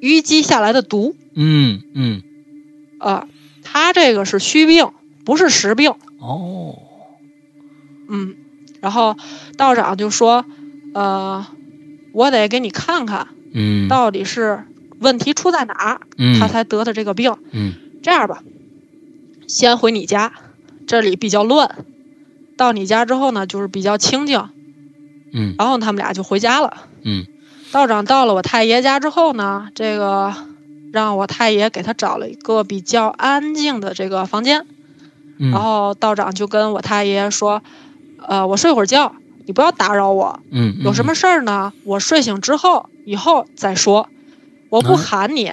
[0.00, 1.16] 淤积下来的毒。
[1.34, 2.22] 嗯嗯。
[2.98, 3.26] 啊，
[3.62, 4.90] 他这个是虚病，
[5.24, 5.94] 不是实病。
[6.18, 6.78] 哦，
[8.08, 8.36] 嗯，
[8.80, 9.16] 然后
[9.56, 10.44] 道长就说，
[10.94, 11.46] 呃，
[12.12, 13.88] 我得给你看看嗯。
[13.88, 14.64] 到底是
[15.00, 16.38] 问题出在哪儿，嗯。
[16.38, 17.34] 他才得的这个病。
[17.50, 17.72] 嗯。
[18.02, 18.42] 这样吧，
[19.48, 20.32] 先回你家，
[20.86, 21.84] 这里比较乱。
[22.56, 24.48] 到你家之后呢，就是比较清静。
[25.34, 26.76] 嗯然后他们俩就回家了。
[27.02, 27.26] 嗯
[27.72, 30.34] 道长到了我太爷家之后呢，这个
[30.92, 34.66] 让我太爷给他找了一个比较安静的这个房间，
[35.38, 37.62] 嗯，然后道长就跟我太爷说
[38.28, 39.14] ：“呃，我睡会儿觉，
[39.46, 40.40] 你不要打扰我。
[40.50, 41.72] 嗯有什么事儿呢？
[41.84, 44.08] 我睡醒之后以后再说。
[44.68, 45.52] 我不嗯喊你，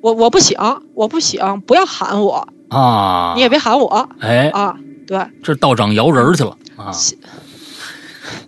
[0.00, 0.58] 我我不醒，
[0.94, 3.34] 我不醒，不要喊我，啊？
[3.36, 4.78] 你也别喊我哎，啊。
[5.08, 6.92] 对，这道长摇人去了啊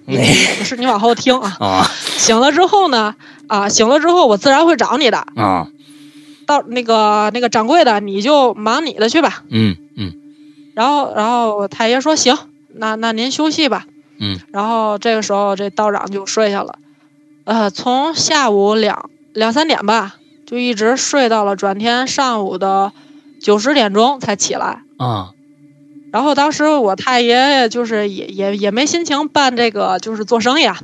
[0.04, 0.16] 你
[0.58, 1.56] 不是你往后听啊。
[1.58, 3.14] 啊醒了之后呢，
[3.48, 5.18] 啊，醒了之后我自然会找你的。
[5.36, 5.66] 啊！
[6.46, 9.42] 到那个那个掌柜的，你就忙你的去吧。
[9.48, 10.12] 嗯嗯
[10.74, 12.36] 然后，然后我太爷说行，
[12.74, 13.86] 那那您休息吧。
[14.18, 14.38] 嗯。
[14.52, 16.74] 然后这个时候，这道长就睡下了，
[17.44, 22.92] 呃，从下午两两三点吧，就一直睡到了转天上午的
[23.40, 24.82] 九十点钟才起来。
[24.98, 25.30] 啊
[26.12, 30.76] 然后当时我太爷爷就是也也也没心情办这个，就是做生意啊，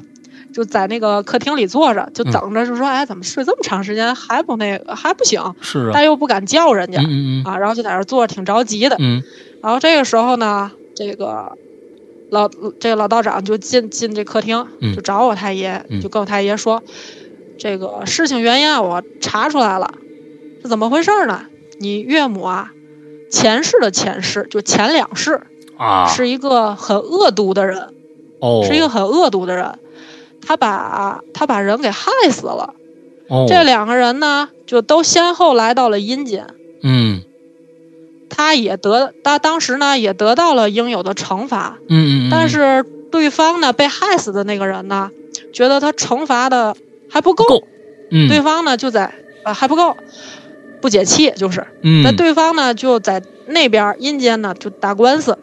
[0.53, 5.41] 就在那个客厅里坐着，就嗯等着，就说，哎，怎么睡这么长时间还不那个还不醒？
[5.61, 8.97] 是啊，但又不敢叫人家、嗯嗯嗯啊，然后就在那儿坐着，挺着急的。
[8.99, 9.23] 嗯
[9.63, 11.51] 然后这个时候呢，这个
[12.31, 16.81] 老这个老道长就进进这客厅，嗯就找我太爷，嗯就跟我太爷说，
[17.59, 19.93] 这个事情原因啊，我查出来了，
[20.63, 21.47] 是怎么回事呢？
[21.81, 22.71] 你岳母啊，
[23.31, 25.41] 前世的前世，就前两世，
[25.77, 26.07] 啊。
[26.09, 27.95] 是一个很恶毒的人，
[28.41, 29.79] 哦，是一个很恶毒的人，
[30.47, 32.75] 他把他把人给害死了。
[33.29, 33.47] 哦。
[33.49, 36.47] 这两个人呢，就都先后来到了阴间。
[36.83, 37.23] 嗯。
[38.29, 45.11] 他也得他当时呢也得到了应有的惩罚，嗯嗯，但是对方呢被害死的那个人呢，
[45.53, 46.77] 觉得他惩罚的
[47.09, 47.63] 还不够，够。
[48.11, 48.29] 嗯。
[48.29, 49.97] 对方呢就在啊还不够，
[50.81, 52.03] 不解气就是，嗯。
[52.03, 55.39] 那对方呢就在那边阴间呢就打官司，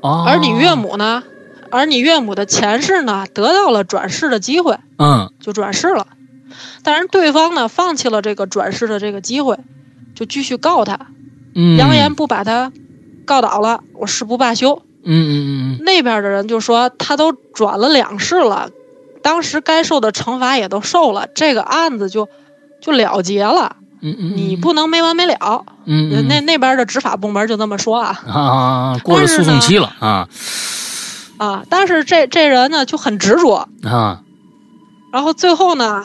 [0.00, 0.24] 哦。
[0.26, 1.22] 而你岳母呢，
[1.70, 5.30] 而你岳母的前世呢得到了转世的机会，嗯。
[5.40, 6.06] 就转世了，
[6.82, 9.58] 但是对方呢放弃了这个转世的这个机会，
[10.14, 11.08] 就继续告他，
[11.54, 11.76] 嗯。
[11.76, 12.72] 扬言不把他
[13.24, 14.82] 告倒了，我誓不罢休。
[15.06, 15.32] 嗯嗯
[15.78, 15.84] 嗯。
[15.84, 18.70] 那边的人就说他都转了两世了，
[19.22, 22.28] 当时该受的惩罚也都受了，这个案子就
[22.80, 25.64] 就了结了，嗯嗯，你不能没完没了。
[25.86, 26.28] 嗯嗯。
[26.28, 28.20] 那那边的执法部门就这么说啊。
[28.28, 30.28] 啊过了诉讼期了啊。
[31.36, 31.64] 啊！
[31.68, 34.20] 但是这这人呢就很执着，啊。
[35.12, 36.04] 然后最后呢，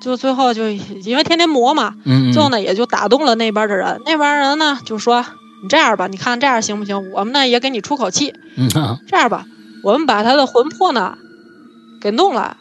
[0.00, 5.24] 就最后就因为天天磨嘛，嗯最后呢也就打动了那边的人，那边人呢就说
[5.62, 7.12] 你这样吧，你看这样行不行？
[7.12, 8.34] 我们呢也给你出口气，
[9.06, 9.44] 这样吧，
[9.84, 11.16] 我们把他的魂魄呢
[12.00, 12.56] 给弄来，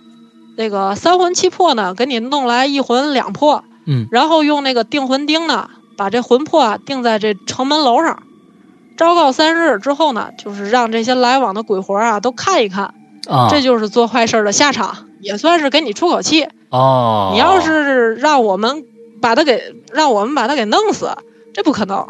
[0.56, 4.08] 那个三魂七魄呢给你弄来一魂两魄，嗯。
[4.12, 8.22] 然后用那个定魂钉呢把这魂魄啊钉在这城门楼上，
[8.96, 12.94] 昭告三日之后呢，就是让这些来往的鬼魂啊都看一看，
[13.28, 13.48] 啊。
[13.50, 16.48] 这就是做坏事的下场，也算是给你出口气。
[16.70, 18.84] 哦，你要是让我们
[19.22, 21.10] 把他给让我们把他给弄死，
[21.54, 22.08] 这不可能，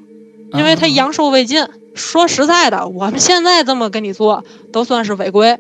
[0.54, 1.66] 因为他嗯阳寿未尽。
[1.96, 5.58] 说实在的，我们现在这么跟你做，都算是违规。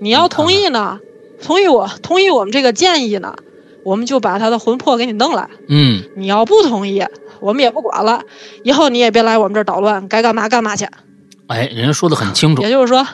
[0.00, 0.98] 你要同意呢，
[1.42, 3.36] 同意我同意我们这个建议呢，
[3.84, 5.48] 我们就把他的魂魄给你弄来。
[5.68, 6.02] 嗯。
[6.16, 7.04] 你要不同意，
[7.40, 8.22] 我们也不管了，
[8.64, 10.86] 以后你也别来我们这儿捣乱，该干嘛干嘛去。
[11.48, 12.62] 哎，人家说的很清楚。
[12.62, 13.06] 也，就是说，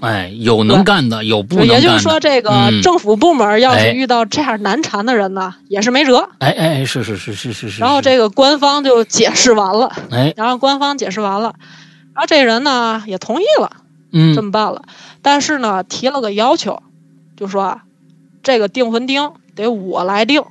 [0.00, 2.82] 哎，有能干的，有不能干的，也就是说，这个嗯。
[2.82, 6.28] 政府部门要哎是遇到这样难缠的人呢，也是没辙。
[6.38, 10.34] 哎哎，是是是是是是，然后这个官方就解释完了，哎。
[10.36, 11.54] 然后官方解释完了，
[12.14, 13.70] 然后这人呢也同意了
[14.12, 14.34] 嗯。
[14.34, 14.82] 这么办了，
[15.22, 16.82] 但是呢提了个要求，
[17.36, 17.82] 就说啊，
[18.42, 20.42] 这个定魂钉得我来定。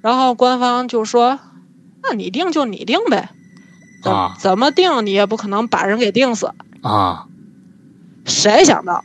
[0.00, 1.38] 然后官方就说，
[2.02, 3.30] 那你定就你定呗，
[4.02, 6.50] 怎啊怎么定你也不可能把人给定死。
[6.82, 7.26] 啊
[8.24, 9.04] 谁想到，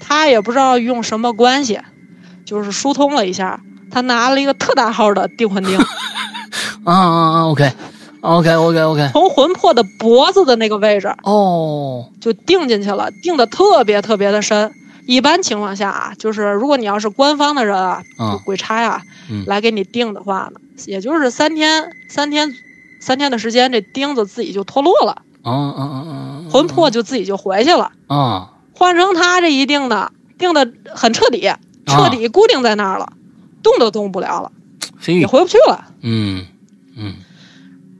[0.00, 1.80] 他也不知道用什么关系，
[2.44, 5.78] 就是疏通了一下，他拿了一个特大号的定魂钉，
[6.84, 7.72] 啊啊啊，OK
[8.20, 14.72] OK OK OK，从魂魄的脖子的那个位置哦，就定进去了，定的特别特别的深。
[15.06, 22.54] 一般情况下啊，就是如果你要是官方的人啊，啊鬼差啊、嗯来给你定的话呢，也就是三天三天
[23.00, 27.92] 三天的时间，这钉子自己就脱落了，啊啊啊啊，魂魄就自己就回去了。
[28.06, 31.48] 啊换成他这一定的，定的很彻底，
[31.86, 33.12] 彻底固定在那儿了，
[33.62, 34.50] 动都动不了了，
[35.06, 35.86] 也，回不去了。
[36.02, 36.46] 嗯
[36.96, 37.14] 嗯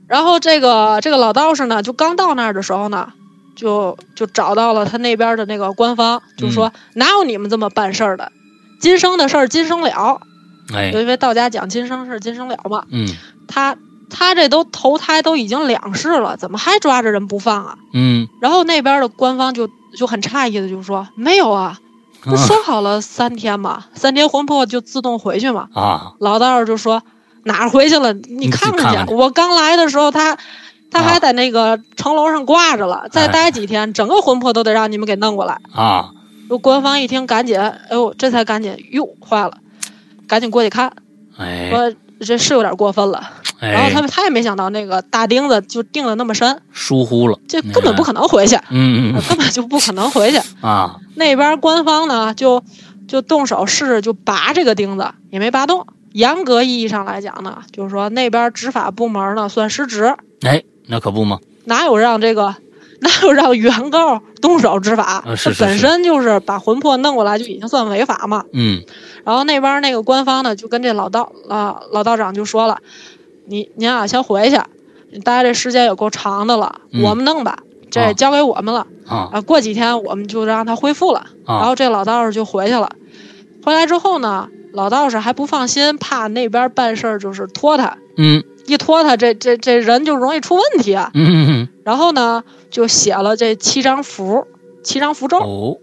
[0.07, 3.13] 然后这个这个老道士呢，就刚到那儿的时候呢，
[3.55, 8.31] 就就找到了他那边的那个官方，就说、哪有你们这么办事儿的？
[8.79, 10.21] 今生的事儿今生了，
[10.73, 12.83] 哎因为道家讲今生事今生了嘛。
[12.91, 13.07] 嗯
[13.47, 13.77] 他
[14.09, 17.77] 他这都投胎都已经两世了，怎么还抓着人不放啊？
[17.93, 21.79] 嗯然后那边的官方就就很诧异的就说没有啊，
[22.21, 25.69] 不说好了三天嘛，三天魂魄就自动回去嘛。
[25.73, 27.01] 啊，老道就说
[27.43, 28.11] 哪儿回去了？
[28.13, 29.13] 你看看看去。
[29.13, 30.37] 我刚来的时候，他
[30.91, 35.59] 他还在那个城楼上挂着了，再待几天，整个魂魄都得让你们给弄过来。
[35.73, 36.11] 啊，
[36.61, 39.57] 官方一听，赶紧，哎呦，这才赶紧，哟，坏了，
[40.27, 40.93] 赶紧过去看，
[41.37, 43.21] 哎，说这是有点过分了。
[43.59, 50.97] 然后他们他也没想到那个大钉子就钉的那么深，疏忽了，这根本不可能回去，嗯嗯，根本就不可能回去啊。
[51.15, 52.61] 那边官方呢，就
[53.07, 55.87] 就动手试着就拔这个钉子，也没拔动。
[56.11, 60.15] 严格意义上来讲呢，就是说那边执法部门呢算失职。
[60.45, 61.39] 哎，那可不吗？
[61.65, 62.55] 哪有让这个
[63.01, 65.23] 哪有让原告动手执法？
[65.37, 68.45] 这本身就是把魂魄弄过来就已经算违法嘛。
[68.53, 68.83] 嗯。
[69.23, 72.79] 然后那边那个官方呢，就跟这老道啊老道长就说了。
[73.47, 74.59] 你您啊，先回去，
[75.11, 77.59] 你待这时间也够长的了，我们弄吧，
[77.91, 79.39] 这交给我们了啊。
[79.41, 82.89] 过几天我们就让他恢复了，然后这老道士就回去了。
[83.63, 91.11] 回来之后呢，老道士还不放心，怕那边办事儿就是拖他，嗯，一拖他，这这这人就容易出问题啊。
[91.13, 91.69] 嗯嗯嗯。
[91.83, 94.47] 然后呢，就写了这七张符，
[94.83, 95.77] 七张符咒，哦，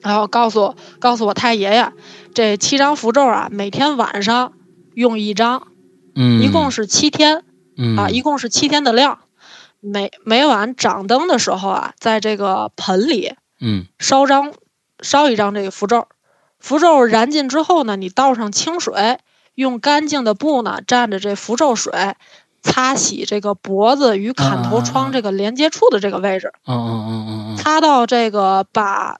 [0.00, 1.92] 然后告诉告诉我太爷爷，
[2.34, 4.52] 这七张符咒啊，每天晚上
[4.94, 5.68] 用一张。
[6.14, 7.44] 嗯，一共是七天，
[7.76, 9.18] 嗯啊，一共是七天的量。
[9.80, 14.54] 每每晚掌灯的时候啊，在这个盆里，嗯，烧张
[15.00, 16.06] 烧一张这个符咒。
[16.58, 19.18] 符咒燃尽之后呢，你倒上清水，
[19.56, 21.92] 用干净的布呢蘸着这符咒水，
[22.62, 26.52] 擦洗这个脖子与砍头疮这个连接处的这个位置。
[26.66, 29.18] 嗯嗯嗯嗯嗯，擦到这个把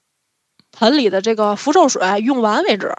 [0.72, 2.94] 盆里的这个符咒水用完为止。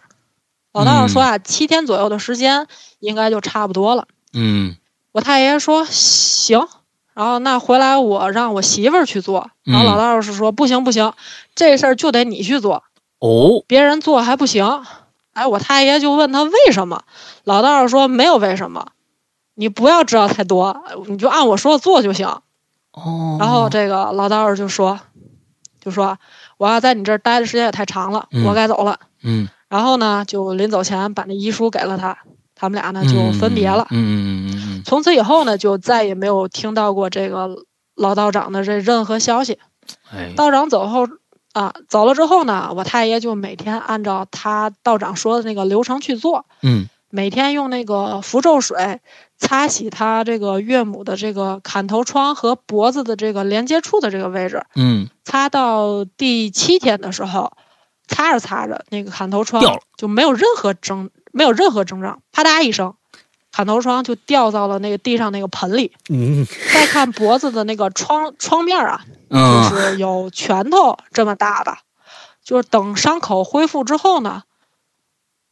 [0.73, 2.67] 老道士说啊，七天左右的时间
[3.00, 4.08] 应该就差不多了。
[4.34, 4.76] 嗯，
[5.12, 6.67] 我太爷说行，
[7.13, 9.50] 然后那回来我让我媳妇儿去做。
[9.63, 11.13] 然后老道士说不行不行，
[11.56, 12.84] 这事儿就得你去做。
[13.19, 14.84] 哦，别人做还不行。
[15.38, 17.04] 哎，我太爷就问他为什么？
[17.43, 18.88] 老道士说没有为什么，
[19.54, 22.28] 你不要知道太多，你就按我说的做就行。
[22.93, 25.00] 哦，然后这个老道士就说，
[25.80, 26.17] 就说
[26.58, 29.00] 我要在你这儿待的时间也太长了，我该走了。
[29.21, 29.47] 嗯。
[29.69, 32.17] 然后呢，就临走前把那遗书给了他，
[32.56, 33.86] 他们俩呢就分别了。
[33.91, 37.50] 嗯嗯嗯嗯从此以后呢，就再也没有听到过这个
[37.93, 39.60] 老道长的这任何消息。
[40.12, 41.06] 哎，道长走后
[41.58, 46.46] 啊，走了之后呢，我太爷就每天按照他道长说的那个流程去做。
[46.62, 46.88] 嗯。
[47.10, 49.00] 每天用那个符咒水
[49.38, 54.65] 擦洗他这个岳母的这个砍头疮和脖子的这个连接处的这个位置。
[54.76, 55.10] 嗯。
[55.24, 57.54] 擦到第七天的时候。
[58.10, 59.62] 擦着擦着，那个砍头疮
[59.98, 62.96] 就没有任何征，没有任何征兆，啪嗒一声，
[63.58, 65.91] 砍头疮就掉到了那个地上那个盆里。
[66.10, 71.76] 嗯， 再看脖子的那个疮疮面啊，就是有拳头这么大的。
[72.43, 74.43] 就是等伤口恢复之后呢，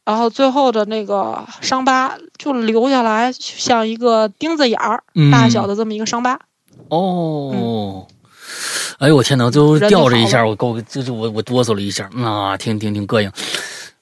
[0.04, 6.38] 然后最后的那个伤疤就留下来，像一个钉子眼儿大小的这么一个伤疤。
[6.90, 8.06] 哦。
[8.98, 9.50] 哎呦我天哪！
[9.50, 13.32] 就吊着一下，我够就就我我哆嗦了一下啊，挺挺挺膈应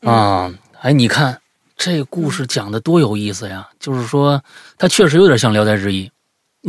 [0.03, 0.53] 啊！
[0.83, 1.41] 哎，你看
[1.77, 3.69] 这故事讲的多有意思呀！
[3.79, 4.43] 就是说，
[4.79, 6.11] 它确实有点像《聊斋志异》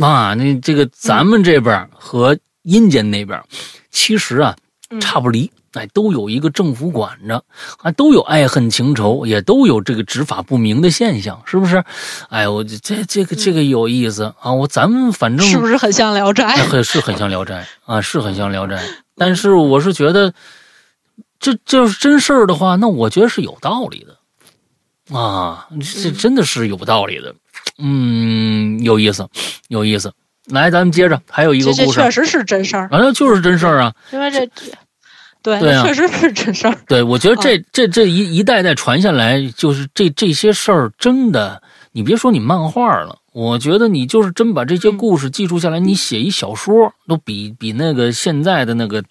[0.04, 0.34] 啊。
[0.34, 3.42] 那这个咱们这边和阴间那边，
[3.90, 4.56] 其实啊
[5.00, 5.50] 差不离。
[5.72, 7.44] 哎，都有一个政府管着，
[7.82, 11.84] 啊都有爱恨情仇，也都有这个执法不明的现象，是不是？
[12.30, 14.50] 哎，我这这个这个有意思啊！
[14.50, 16.44] 我咱们反正是不是很像《聊斋》？
[16.68, 18.76] 很是很像《聊斋》啊，是很像《聊斋》。
[19.16, 20.32] 但是我是觉得，
[21.38, 24.15] 这这是真事儿的话，那我觉得是有道理的
[25.12, 25.68] 啊，
[26.02, 27.34] 这真的是有道理的。
[27.78, 29.28] 嗯，有意思，
[29.68, 30.12] 有意思。
[30.46, 34.48] 来，咱们接着，还有一个故事，确实是真事儿，反正就是真事儿啊， 因为这。
[35.42, 36.76] 对，对啊，确实是真事儿。
[36.88, 49.04] 对，我觉得这这这一一代代传下来，就是这这些事儿，真的，你别说你漫画了，我觉得你就是真把这些故事记住下来，你写一小说，都比比那个现在的那个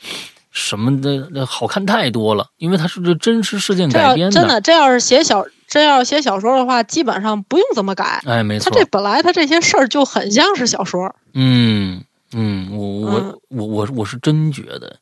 [0.56, 4.40] 什么的那好看太多了，因为它是这真实事件改编的。
[4.40, 8.24] 真的，这要是写小，这要是写小说的话，基本上不用怎么改。
[8.26, 8.72] 哎，没错。
[8.72, 11.14] 他这本来他这些事儿就很像是小说。
[11.34, 14.98] 嗯嗯，我我我我我是真觉得。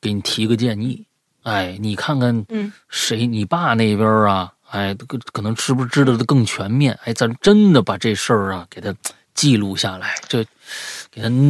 [0.00, 1.04] 给你提个建议，
[1.42, 6.96] 哎，你看看，嗯，谁你爸那边啊，哎，可可能是不是知道的更全面？
[7.02, 8.94] 哎，咱真的把这事儿啊给他
[9.34, 10.46] 记录下来，这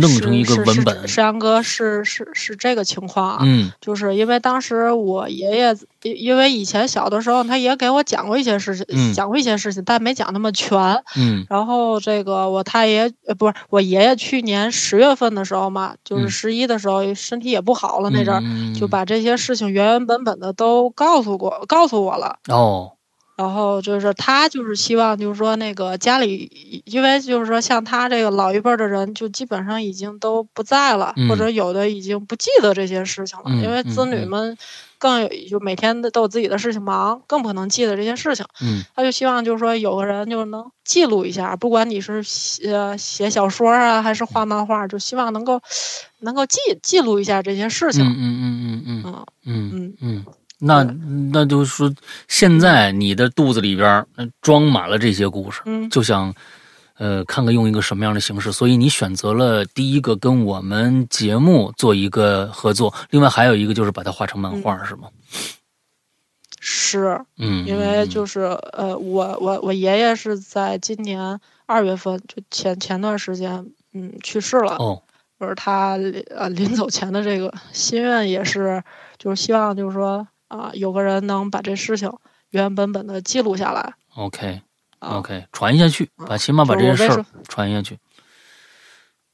[0.00, 1.08] 弄成一个文本。
[1.08, 10.78] 山哥是是是这个情况啊，嗯，就是因为当时我爷爷，因为以前小的时候，他也给我讲过一些事情，讲过一些事情，但没讲那么全，
[11.16, 11.44] 嗯。
[11.48, 22.38] 然后这个我太爷呃不是我爷爷，去年十月份的时候嘛，就是十一的时候，身体也不好了那阵儿，就把这些事情原原本本的都告诉过，告诉我了。
[22.48, 22.92] 哦。
[23.38, 33.44] 然后就是他就是希望就是说那个家里，因为就是说像他这个老一辈的人，就基本上已经都不在了，或者有的已经不记得这些事情了。
[33.62, 34.58] 因为子女们
[34.98, 38.44] 更有就每天都有自己的事情忙，更不可能记得这些事情。
[38.60, 45.60] 嗯，他就希望就是说有个人就能记录一下，不管你是写写小说啊，还是画漫画，就希望能够
[46.18, 48.04] 能够记记录一下这些事情。
[48.04, 50.26] 嗯嗯嗯嗯嗯嗯嗯嗯。
[50.60, 50.82] 那
[51.32, 51.94] 那就是说，
[52.26, 54.04] 现在你的肚子里边
[54.40, 56.34] 装满了这些故事，嗯，就想，
[56.96, 58.50] 呃，看看用一个什么样的形式。
[58.50, 65.08] 所以你选择了第一个跟我们节目做一个合作，另外还有一个就是把它画成漫画，是吗？
[66.58, 68.40] 是，嗯，因为就是
[68.72, 74.72] 呃，我我我爷爷是在今年二月份，就前前段时间，嗯，去世了。
[74.74, 75.00] 哦，
[75.38, 75.96] 就是他
[76.34, 78.82] 呃临走前的这个心愿也是，
[79.18, 80.26] 就是希望就是说。
[80.48, 82.10] 啊，有个人能把这事情
[82.50, 83.94] 原原本本的记录下来。
[84.16, 87.98] OK，OK，传下去，把起码把这件事传下去。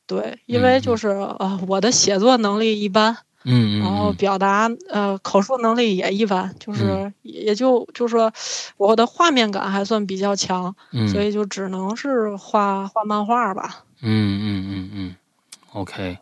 [0.07, 8.31] 对，因为就是呃，我的写作能力一般，嗯，然后表达呃口述能力也一般，就是也就就说
[8.77, 10.75] 我的画面感还算比较强，
[11.11, 13.85] 所以就只能是画画漫画吧。
[14.03, 15.17] 嗯嗯嗯嗯
[15.73, 16.19] ，OK，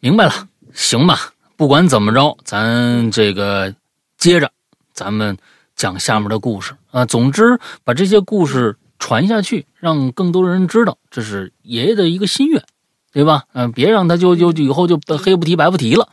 [0.00, 1.32] 明白了，行吧。
[1.60, 3.74] 不管怎么着，咱这个
[4.16, 4.50] 接着，
[4.94, 5.36] 咱们
[5.76, 7.04] 讲下面的故事啊。
[7.04, 12.64] 总之，把这些故事传下去，让更多人知道，这是爷爷的一个心愿，
[13.12, 13.44] 对吧？
[13.52, 16.08] 嗯，别让他就就以后就黑不提白不提了，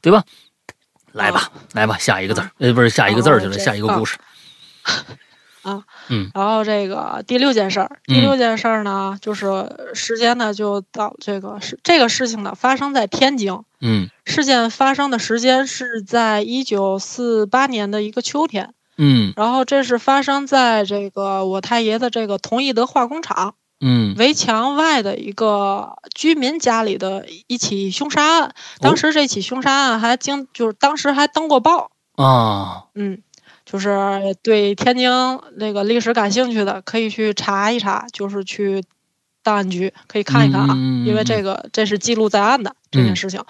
[0.00, 0.22] 对吧？
[1.10, 4.16] 来吧，来吧，下一个字儿，呃，不是下一个字儿去了，下一个故事。
[5.62, 33.22] 啊，嗯，然后这个第六件事儿，第六件事儿呢，就是时间呢就到这个事这个事情呢发生在天津，嗯，事件发生的时间是在一九四八年的一个秋天，嗯，然后这是发生在这个我太爷的这个同义德化工厂，嗯，围墙外的一个居民家里的一起凶杀案，当时这起凶杀案还经就是当时还登过报啊，嗯。
[33.64, 35.10] 就是对天津
[35.56, 38.82] 那个历史感兴趣的，可以去查一查，就是去
[39.42, 40.74] 档案局可以看一看啊，
[41.06, 43.42] 因为这个这是记录在案的这件事情。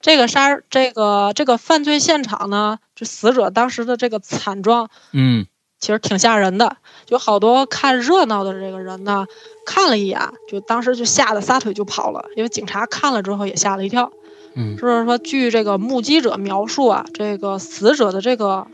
[0.00, 5.46] 这个杀这个这个犯罪现场呢，就死者当时的这个惨状，嗯，
[5.78, 6.76] 其实挺吓人的。
[7.06, 9.26] 就好多看热闹的这个人呢，
[9.64, 14.10] 看了一眼，就当时就吓得撒腿就跑了，因为警察看了之后也吓了一跳。
[14.54, 18.66] 嗯，就是说，据这个目击者描述啊，这个死者的这个。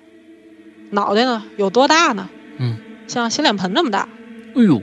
[0.90, 2.30] 脑袋呢有多大呢？
[2.58, 4.08] 嗯，像洗脸盆这么大。
[4.54, 4.82] 哎呦，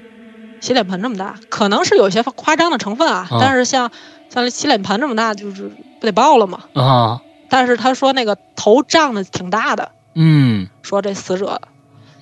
[0.59, 3.27] 洗脸盆这么大，可能是有些夸张的成分啊。
[3.39, 3.91] 但是像
[4.29, 6.63] 像洗脸盆这么大，就是不得爆了吗？
[6.73, 7.21] 啊！
[7.47, 9.91] 但是他说那个头胀的挺大的。
[10.15, 11.61] 嗯，说这死者，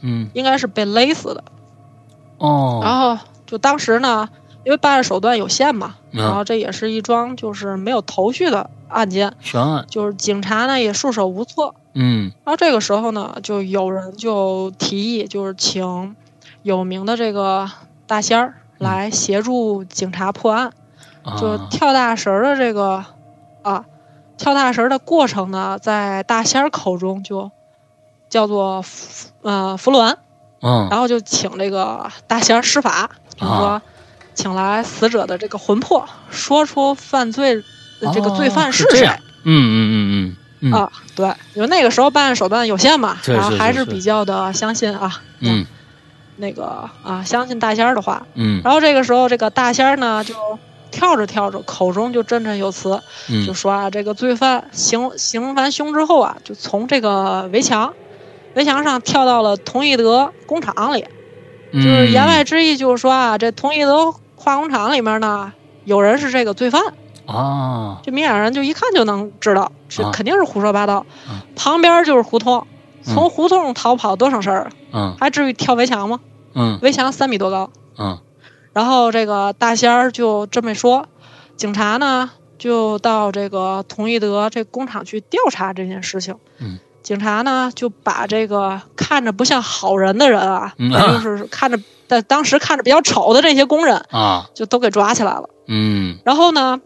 [0.01, 1.43] 嗯，应该是被勒死的。
[2.38, 2.81] 哦。
[2.84, 4.27] 然后就当时呢，
[4.64, 9.86] 因为办案手段有限嘛，然后这也是一桩就是没有头绪的案件，悬案。
[9.89, 11.74] 就是警察呢也束手无策。
[11.93, 16.16] 嗯，然后这个时候呢，就有人就提议，就是请
[16.64, 17.70] 有名的这个
[18.07, 20.72] 大仙儿来协助警察破案。
[21.39, 23.05] 就跳大神的这个
[23.61, 23.86] 啊，
[24.38, 27.49] 跳大神的过程呢，在大仙儿口中就
[28.28, 28.84] 叫做
[29.41, 30.16] 呃伏鸾。
[30.61, 33.82] 嗯，然后就请这个大仙儿施法，就说
[34.34, 39.07] 请来死者的这个魂魄，说出犯罪的这个罪犯是谁。
[39.43, 40.71] 嗯嗯嗯嗯。
[40.71, 45.65] 啊，对，因为那个时候办案手段有限嘛，然后还是比较的相信啊，嗯，
[46.38, 50.34] 那个啊，相信大仙儿的话，嗯，然后这个时候这个大仙儿呢就
[50.89, 52.97] 跳着跳着，口中就振振有词，
[53.45, 57.93] 就说啊，这个罪犯行行完凶之后啊，就从这个围墙
[58.53, 61.05] 围墙上跳到了同义德工厂里，
[61.73, 64.13] 就是言外之意就是说啊，这同义德
[64.43, 65.53] 化工厂里面呢
[65.85, 66.81] 有人是这个罪犯。
[67.25, 71.05] 啊，这明眼人就一看就能知道，这肯定是胡说八道。
[71.29, 72.67] 嗯，旁边就是胡同，
[73.01, 74.69] 从胡同逃跑多省事儿。
[74.91, 76.19] 嗯，还至于跳围墙吗？
[76.53, 77.69] 嗯，围墙三米多高。
[77.97, 78.19] 嗯，
[78.73, 81.07] 然后这个大仙儿就这么说，
[81.55, 86.35] 警察呢就到这个同义德这工厂去调查这件事情。
[86.59, 95.49] 嗯，警察呢就把这个看着不像好人的人啊，就是看着在当时看着比较丑的这些工人，啊，就都给抓起来了。
[95.67, 96.81] 嗯然后呢，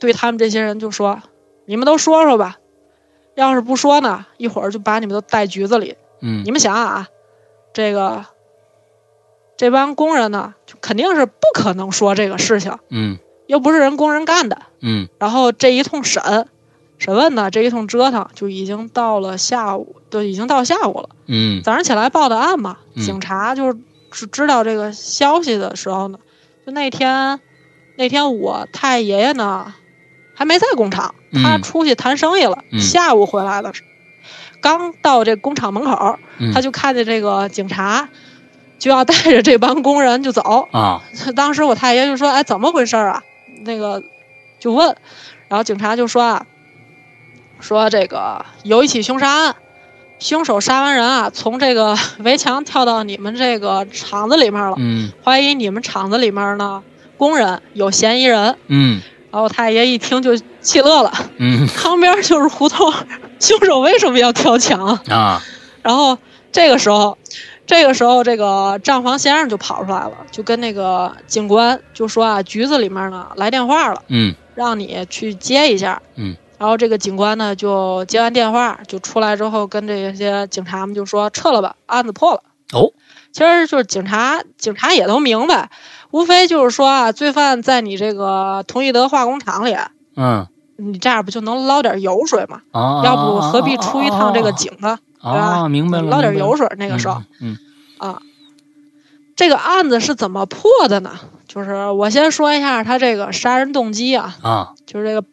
[0.00, 1.22] 对他们这些人就说
[1.66, 2.58] ：“你们都说说吧，
[3.34, 5.96] 要是不说呢，一会儿就把你们都带局子里。
[6.20, 7.08] 嗯你们想啊，
[7.72, 8.24] 这个
[9.56, 14.62] 这帮工人呢，就肯定是不可能说这个事情，嗯又不是人工人干的。
[14.80, 16.48] 嗯然后这一通审
[16.98, 21.08] 审问呢，这一通折腾，就已经到了下午，都已经到下午了。
[21.26, 23.78] 嗯早上起来报的案嘛，嗯警察就是
[24.10, 26.18] 知知道这个消息的时候呢，
[26.66, 27.40] 就那天
[27.96, 29.74] 那天我太爷爷呢
[30.34, 33.88] 还没在工厂，他嗯出去谈生意了，嗯下午回来的时候，
[34.60, 38.08] 刚到这工厂门口，嗯，他就看见这个警察
[38.78, 40.68] 就要带着这帮工人就走。
[40.72, 41.02] 啊
[41.36, 43.22] 当时我太爷就说：“哎，怎么回事啊？”
[43.62, 44.02] 那个
[44.58, 44.96] 就问，
[45.48, 46.46] 然后警察就说啊，
[47.60, 49.56] 说这个有一起凶杀案，
[50.20, 56.80] 凶手杀完人啊，从这个 围墙跳到你们这个厂子里面了，嗯怀疑你们厂子里面呢
[57.16, 58.56] 工人有嫌疑人。
[58.68, 59.00] 嗯
[59.32, 62.92] 然后太爷一听就气乐了，嗯 旁边就是胡同，
[63.38, 65.00] 凶手为什么要跳墙啊？
[65.08, 65.42] 啊
[65.82, 66.18] 然后
[66.50, 67.16] 这个时候，
[67.64, 76.02] 这个时候，这个账房先生就跑出来了，就跟那个警官就说啊，局子里面呢来电话了，嗯让你去接一下。
[76.16, 76.34] 嗯。
[76.60, 82.42] 然后这个警官呢就接完电话，就出来之后跟这些警察们就说撤了吧，案子破了。
[82.74, 82.92] 哦
[83.32, 85.70] 其实就是警察，警察也都明白，
[86.10, 89.74] 无非就是说啊，罪犯在你这个同义德化工厂里，
[90.16, 90.46] 嗯
[90.76, 92.60] 你这样不就能捞点油水吗？
[92.72, 94.98] 啊，要不何必出一趟这个警呢？
[95.22, 95.32] 啊？
[95.32, 97.22] 对吧啊，明白了，明白了捞点油水，那个时候。
[97.40, 97.56] 嗯
[97.96, 98.20] 啊，
[99.34, 101.12] 这个案子是怎么破的呢？
[101.48, 104.36] 就是我先说一下他这个杀人动机啊
[104.86, 105.24] 就是这个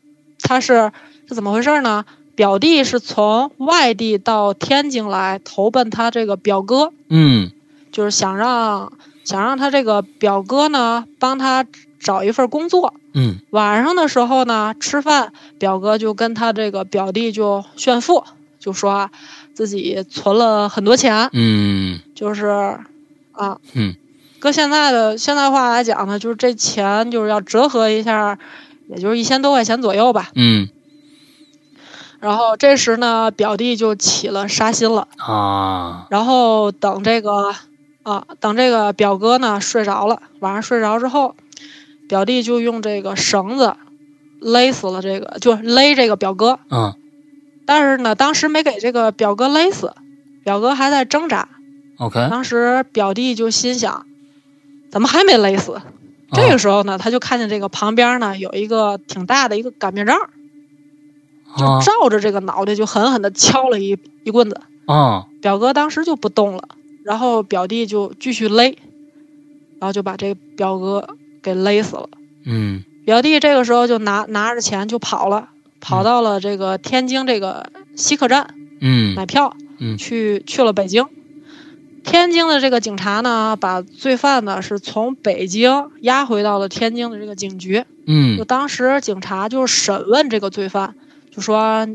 [0.41, 0.91] 他是
[1.27, 2.05] 是怎么回事呢？
[2.35, 7.51] 表弟是从外地到天津来投奔他这个表哥，嗯
[7.91, 11.65] 就是想让想让他这个表哥呢帮他
[11.99, 12.93] 找一份工作。
[13.13, 18.23] 嗯晚上的时候呢，吃饭，表哥就跟他这个表弟就炫富，
[18.59, 19.09] 就说啊
[19.55, 22.45] 自己存了很多钱，嗯就是
[23.31, 23.95] 啊，嗯，
[24.37, 28.37] 搁现在的现在话来讲呢，就是这钱就是要折合一下，
[28.87, 30.29] 也就是一千多块钱左右吧。
[30.35, 30.69] 嗯
[32.19, 35.07] 然后这时呢，表弟就起了杀心了。
[35.17, 37.53] 啊然后等这个
[38.01, 41.35] 啊，等这个表哥呢睡着了，晚上睡着之后，
[42.09, 43.75] 表弟就用这个绳子
[44.39, 46.59] 勒死了这个，就勒这个表哥。
[46.71, 46.95] 嗯
[47.67, 49.93] 但是呢，当时没给这个表哥勒死，
[50.45, 51.49] 表哥还在挣扎。
[51.97, 54.05] ，OK，当时表弟就心想，
[54.89, 55.81] 怎么还没勒死？
[56.31, 60.17] 这个时候呢，他就看见这个旁边呢有一个挺大的一个擀面杖，
[61.57, 64.59] 就啊照着这个脑袋就狠狠的敲了一一棍子。
[64.85, 66.69] 啊表哥当时就不动了，
[67.03, 68.77] 然后表弟就继续勒，
[69.79, 72.09] 然后就把这表哥给勒死了。
[72.45, 75.49] 嗯表弟这个时候就拿拿着钱就跑了，
[75.79, 81.05] 跑到了这个天津这个西客站嗯买票，嗯去去了北京。
[82.07, 87.79] 天津的这个警察呢，把罪犯呢是从北京押回到了天津的这个警局。
[87.79, 90.95] 就嗯当时警察就是审问这个罪犯，
[91.35, 91.85] 就说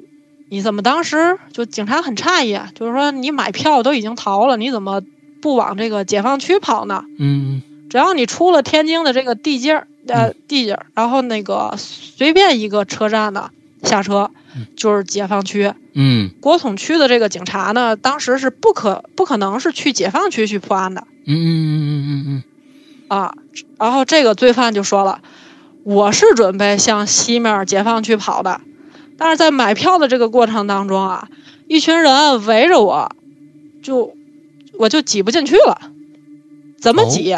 [0.50, 5.02] 你怎么当时就警察很诧异啊，就是说你买票都已经逃了，你怎么
[5.40, 7.04] 不往这个解放区跑呢？
[7.18, 13.50] 嗯只要你出了天津的这个地界儿，呃地界儿，然后那个随便一个车站呢
[13.82, 15.72] 下车嗯就是解放区。
[15.94, 22.42] 嗯国统区的这个警察呢，当时是不可不可能是去解放区去破案的嗯嗯嗯嗯
[23.08, 23.34] 啊。
[23.78, 25.20] 然后这个罪犯就说了，
[25.84, 28.60] 我是准备向西面解放区跑的，
[29.18, 31.28] 但是在买票的这个过程当中啊，
[31.68, 33.14] 一群人围着我，
[33.82, 34.14] 就
[34.78, 35.90] 我就挤不进去了，
[36.80, 37.36] 怎么哦挤、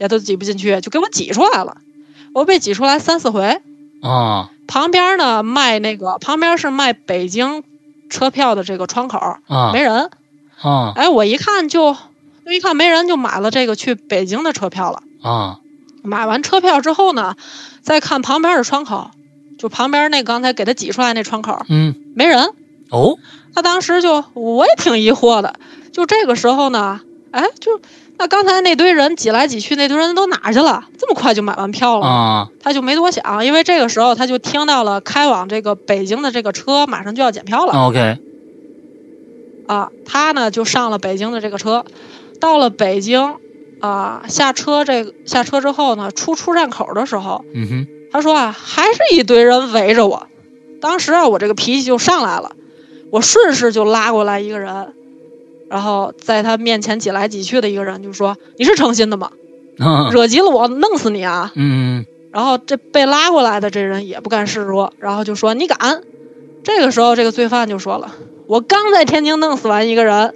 [0.00, 1.78] 也都挤不进去，就给我挤出来了。
[2.32, 3.62] 我被挤出来三四回，嗯
[4.00, 7.62] 啊旁边呢卖那个旁边是卖北京
[8.10, 9.18] 车票的这个窗口，
[9.48, 10.10] 啊没人。
[10.62, 11.94] 啊哎，我一看就，
[12.44, 15.02] 就一看没人，就买了这个去北京的车票了。
[15.22, 15.58] 啊
[16.02, 17.34] 买完车票之后呢，
[17.82, 19.10] 再看旁边的窗口，
[19.58, 22.50] 就旁边那刚才给他挤出来那窗口嗯没人。
[22.90, 23.18] 哦
[23.54, 25.54] 他当时就我也挺疑惑的，
[25.92, 27.80] 就这个时候呢，哎，就
[28.16, 30.84] 那刚才那堆人挤来挤去，那堆人都哪去了？
[30.98, 32.06] 这么快就买完票了？
[32.06, 37.72] 啊他就没多想，因为这个时候他就听到了开往这个北京的这个车马上就要检票了。
[37.72, 38.18] OK
[39.66, 41.84] 啊，他呢就上了北京的这个车，
[42.40, 43.36] 到了北京
[43.80, 50.28] 啊，下车这个下车之后呢，出出站口的时候，嗯哼他说啊，还是一堆人围着我。
[50.80, 52.52] 当时啊，我这个脾气就上来了，
[53.10, 54.94] 我顺势就拉过来一个人，
[55.74, 59.32] 然然后在他面前挤来挤去的一个人就说：“你是诚心的吗？
[59.80, 66.04] 啊，惹急了我，弄死你啊！”嗯然后这被拉过来的这人也不甘示弱，然后就说：“你敢！”
[66.62, 68.14] 这个时候，这个罪犯就说了
[68.46, 70.32] ：“我刚在天津弄死完一个人。”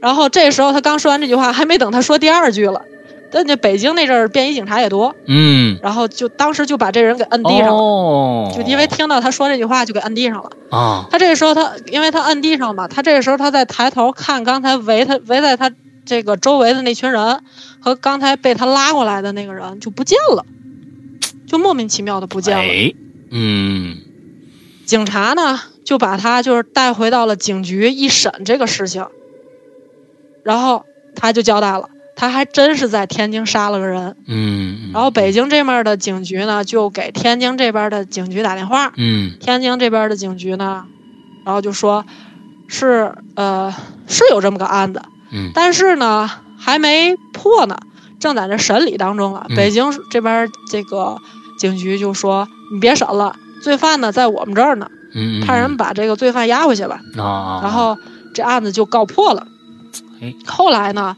[0.00, 2.84] 然后这时候他刚说完这句话，还没等他说第二句了，
[3.30, 10.50] 但那北京那阵儿便衣警察也多，嗯，然后就当时就把这人给摁地上了，哦，就因为听到他说这句话就给摁地上了。
[10.70, 15.70] 啊，他这个时候他因为他摁地上嘛，他这个时候他在抬头看刚才围他围在他
[16.06, 17.42] 这个周围的那群人
[17.80, 20.46] 和刚才被他拉过来的那个人就不见了，
[21.46, 22.62] 就莫名其妙的不见了。
[22.62, 22.94] 哎，
[23.30, 23.98] 嗯
[24.86, 29.06] 警察呢就把他就是带回到了警局一审这个事情，
[30.42, 34.16] 然后他就交代了，他还真是在天津杀了个人。
[34.26, 39.36] 嗯，然后北京这面的警局呢就给天津这边的警局打电话，嗯。
[39.38, 40.84] 天津这边的警局呢，
[41.44, 42.04] 然后就说，
[42.66, 43.72] 是呃
[44.08, 45.00] 是有这么个案子，
[45.30, 45.52] 嗯。
[45.54, 47.78] 但是呢还没破呢，
[48.18, 49.46] 正在这审理当中啊。
[49.48, 49.54] 嗯。
[49.54, 51.16] 北京这边这个
[51.56, 57.00] 警局就说，你别审了，罪犯呢在我们这儿呢，嗯，派人把这个罪犯押回去吧。
[57.16, 57.96] 啊，然后
[58.34, 59.46] 这案子就告破了。
[60.20, 60.34] 哎。
[60.44, 61.16] 后来呢，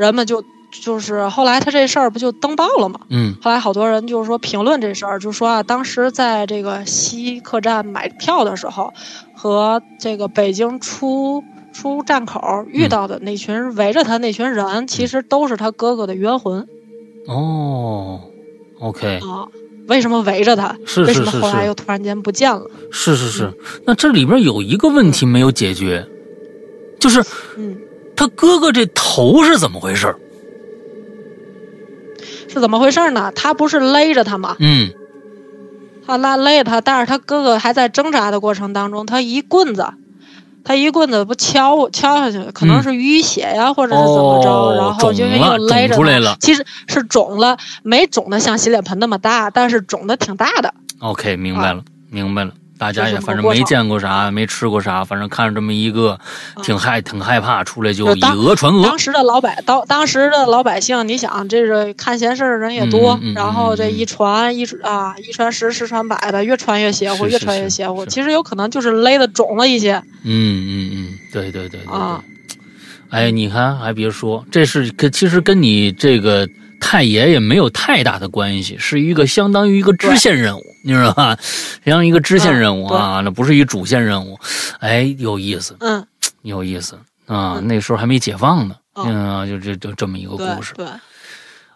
[0.00, 3.00] 人们就就是后来他这事儿不就登报了吗？
[3.10, 8.94] 嗯后来好多人就是说评论这事儿，就说啊，当时在这个西客站买票的时候，
[9.34, 11.44] 和这个北京出
[11.74, 16.66] 出站口遇到的那群围着他那群人，其实都是他哥哥的冤魂
[17.26, 18.20] 哦
[18.80, 19.46] ，OK，啊。
[19.88, 20.76] 为什么围着他？
[20.86, 22.62] 是是是为什么后来又突然间不见了？
[22.92, 23.52] 是是是，
[23.84, 26.06] 那这里边有一个问题没有解决，
[27.00, 27.20] 就是
[27.56, 27.76] 嗯，
[28.20, 30.14] 他哥哥这头是怎么回事？
[32.50, 33.32] 是怎么回事呢？
[33.34, 34.56] 他不是勒着他吗？
[34.58, 34.90] 嗯
[36.06, 39.86] 他拉勒他，但是他哥哥还在挣扎的过程当中，他一棍子，
[40.64, 50.74] 他一棍子不敲敲下去，可能是淤血呀，或者是怎么着，哦然后就因为又勒着出来了其实是肿了，没肿的像洗脸盆那么大，但是肿的挺大的。
[50.98, 52.52] ，OK，明白了，明白了。
[52.80, 56.18] 大家也反正没见过啥，没吃过啥，反正看着这么一个，
[56.62, 58.98] 挺害挺害怕，出来就以讹传讹当。
[58.98, 68.06] 时的老百当当时的老百姓，你想这个看闲事儿的人也多，嗯嗯嗯然后这一传一啊一传十十传百的，越传越邪乎，越传越邪乎。
[68.06, 70.32] 其实有可能就是勒的肿了一些嗯
[70.66, 71.94] 嗯嗯，对对对对对。
[71.94, 72.24] 啊。
[73.10, 76.48] 哎，你看，还别说，这是跟其实跟你这个
[76.80, 81.38] 太爷爷没有太大的关系，是一个相当于一个支线任务，你知道吧？
[81.84, 84.38] 相当于一个支线任务啊，那不是一主线任务。
[84.80, 86.04] 哎，有意思，嗯，
[86.42, 87.54] 有意思啊！
[87.58, 90.74] 嗯那时候还没解放呢，哦嗯，就这就这么一个故事。
[90.74, 90.86] 对，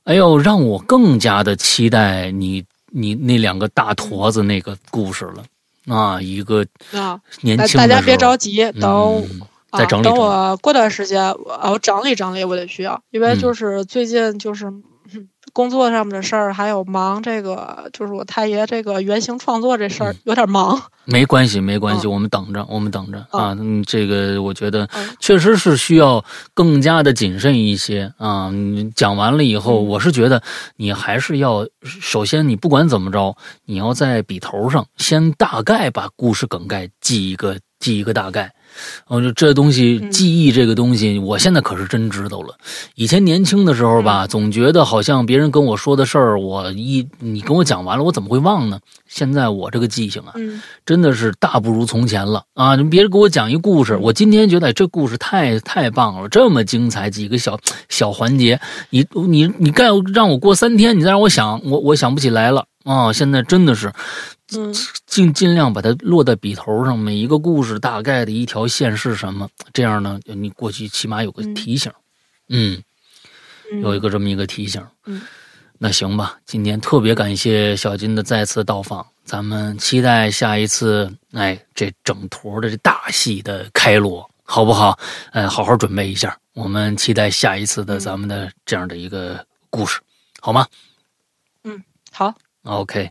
[0.04, 6.20] 哎呦，让我更加的期待你你那两个大坨子那个故事了啊！
[6.20, 14.82] 一个啊，年轻的大家别着急，等嗯啊，等再整理整理我过段时间，我整理整理，我得需要，因为嗯就是最近就是、嗯
[15.54, 20.82] 工作上面的事儿，还有忙这个，就是我太爷这个原型创作这事儿、嗯有点忙。
[21.06, 23.56] 没关系，没关系，嗯我们等着，我们等着嗯啊。
[23.58, 28.50] 嗯，这个我觉得嗯确实是需要更加的谨慎一些啊。
[28.50, 30.42] 你讲完了以后，嗯我是觉得
[30.76, 38.52] 你还是要，首先你不管怎么着，你要在笔头上先大概把故事梗概记一个，记一个大概。
[39.06, 42.54] 哦，就这东西嗯记忆这个东西，我现在可是真知道了。
[42.94, 48.80] 以前年轻的时候嗯吧，总觉得好像别人跟我说的事儿，我一你跟我讲完了，我怎么会忘呢？
[49.06, 52.74] 现在我这个记性啊，嗯真的是大不如从前了啊！
[52.76, 57.58] 你别人给我讲一故事，嗯我今天觉得哎这故事太太棒了，这么精彩，几个小
[57.88, 58.60] 小环节，
[58.90, 63.12] 你你你干让我过三天，你再让我想，我我想不起来了啊！
[63.12, 63.94] 现在真的是嗯
[65.06, 71.90] 尽尽量把它落在笔头上，每一个故事大概的一条线是什么，这样呢，你过去起码有个嗯提醒，
[72.48, 72.82] 嗯，
[73.72, 74.84] 嗯，有一个这么一个提醒。
[75.06, 75.22] 嗯
[75.76, 84.96] 那行吧，今天特别感谢小金的再次到访，咱们期待下一次，哎，这整坨的这大戏的开锣，好不好？
[85.32, 90.00] 哎，好好准备一下，我们期待下一次的嗯咱们的这样的一个故事，
[90.40, 90.66] 好吗
[91.64, 91.82] 嗯
[92.12, 92.32] 好
[92.62, 93.10] ，？OK，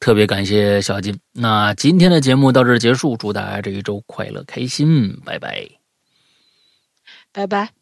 [0.00, 1.20] 特别感谢小金。
[1.32, 5.68] 那今天的节目到这儿结束，祝大家这一周快乐开心，拜拜。
[7.32, 7.79] 拜拜。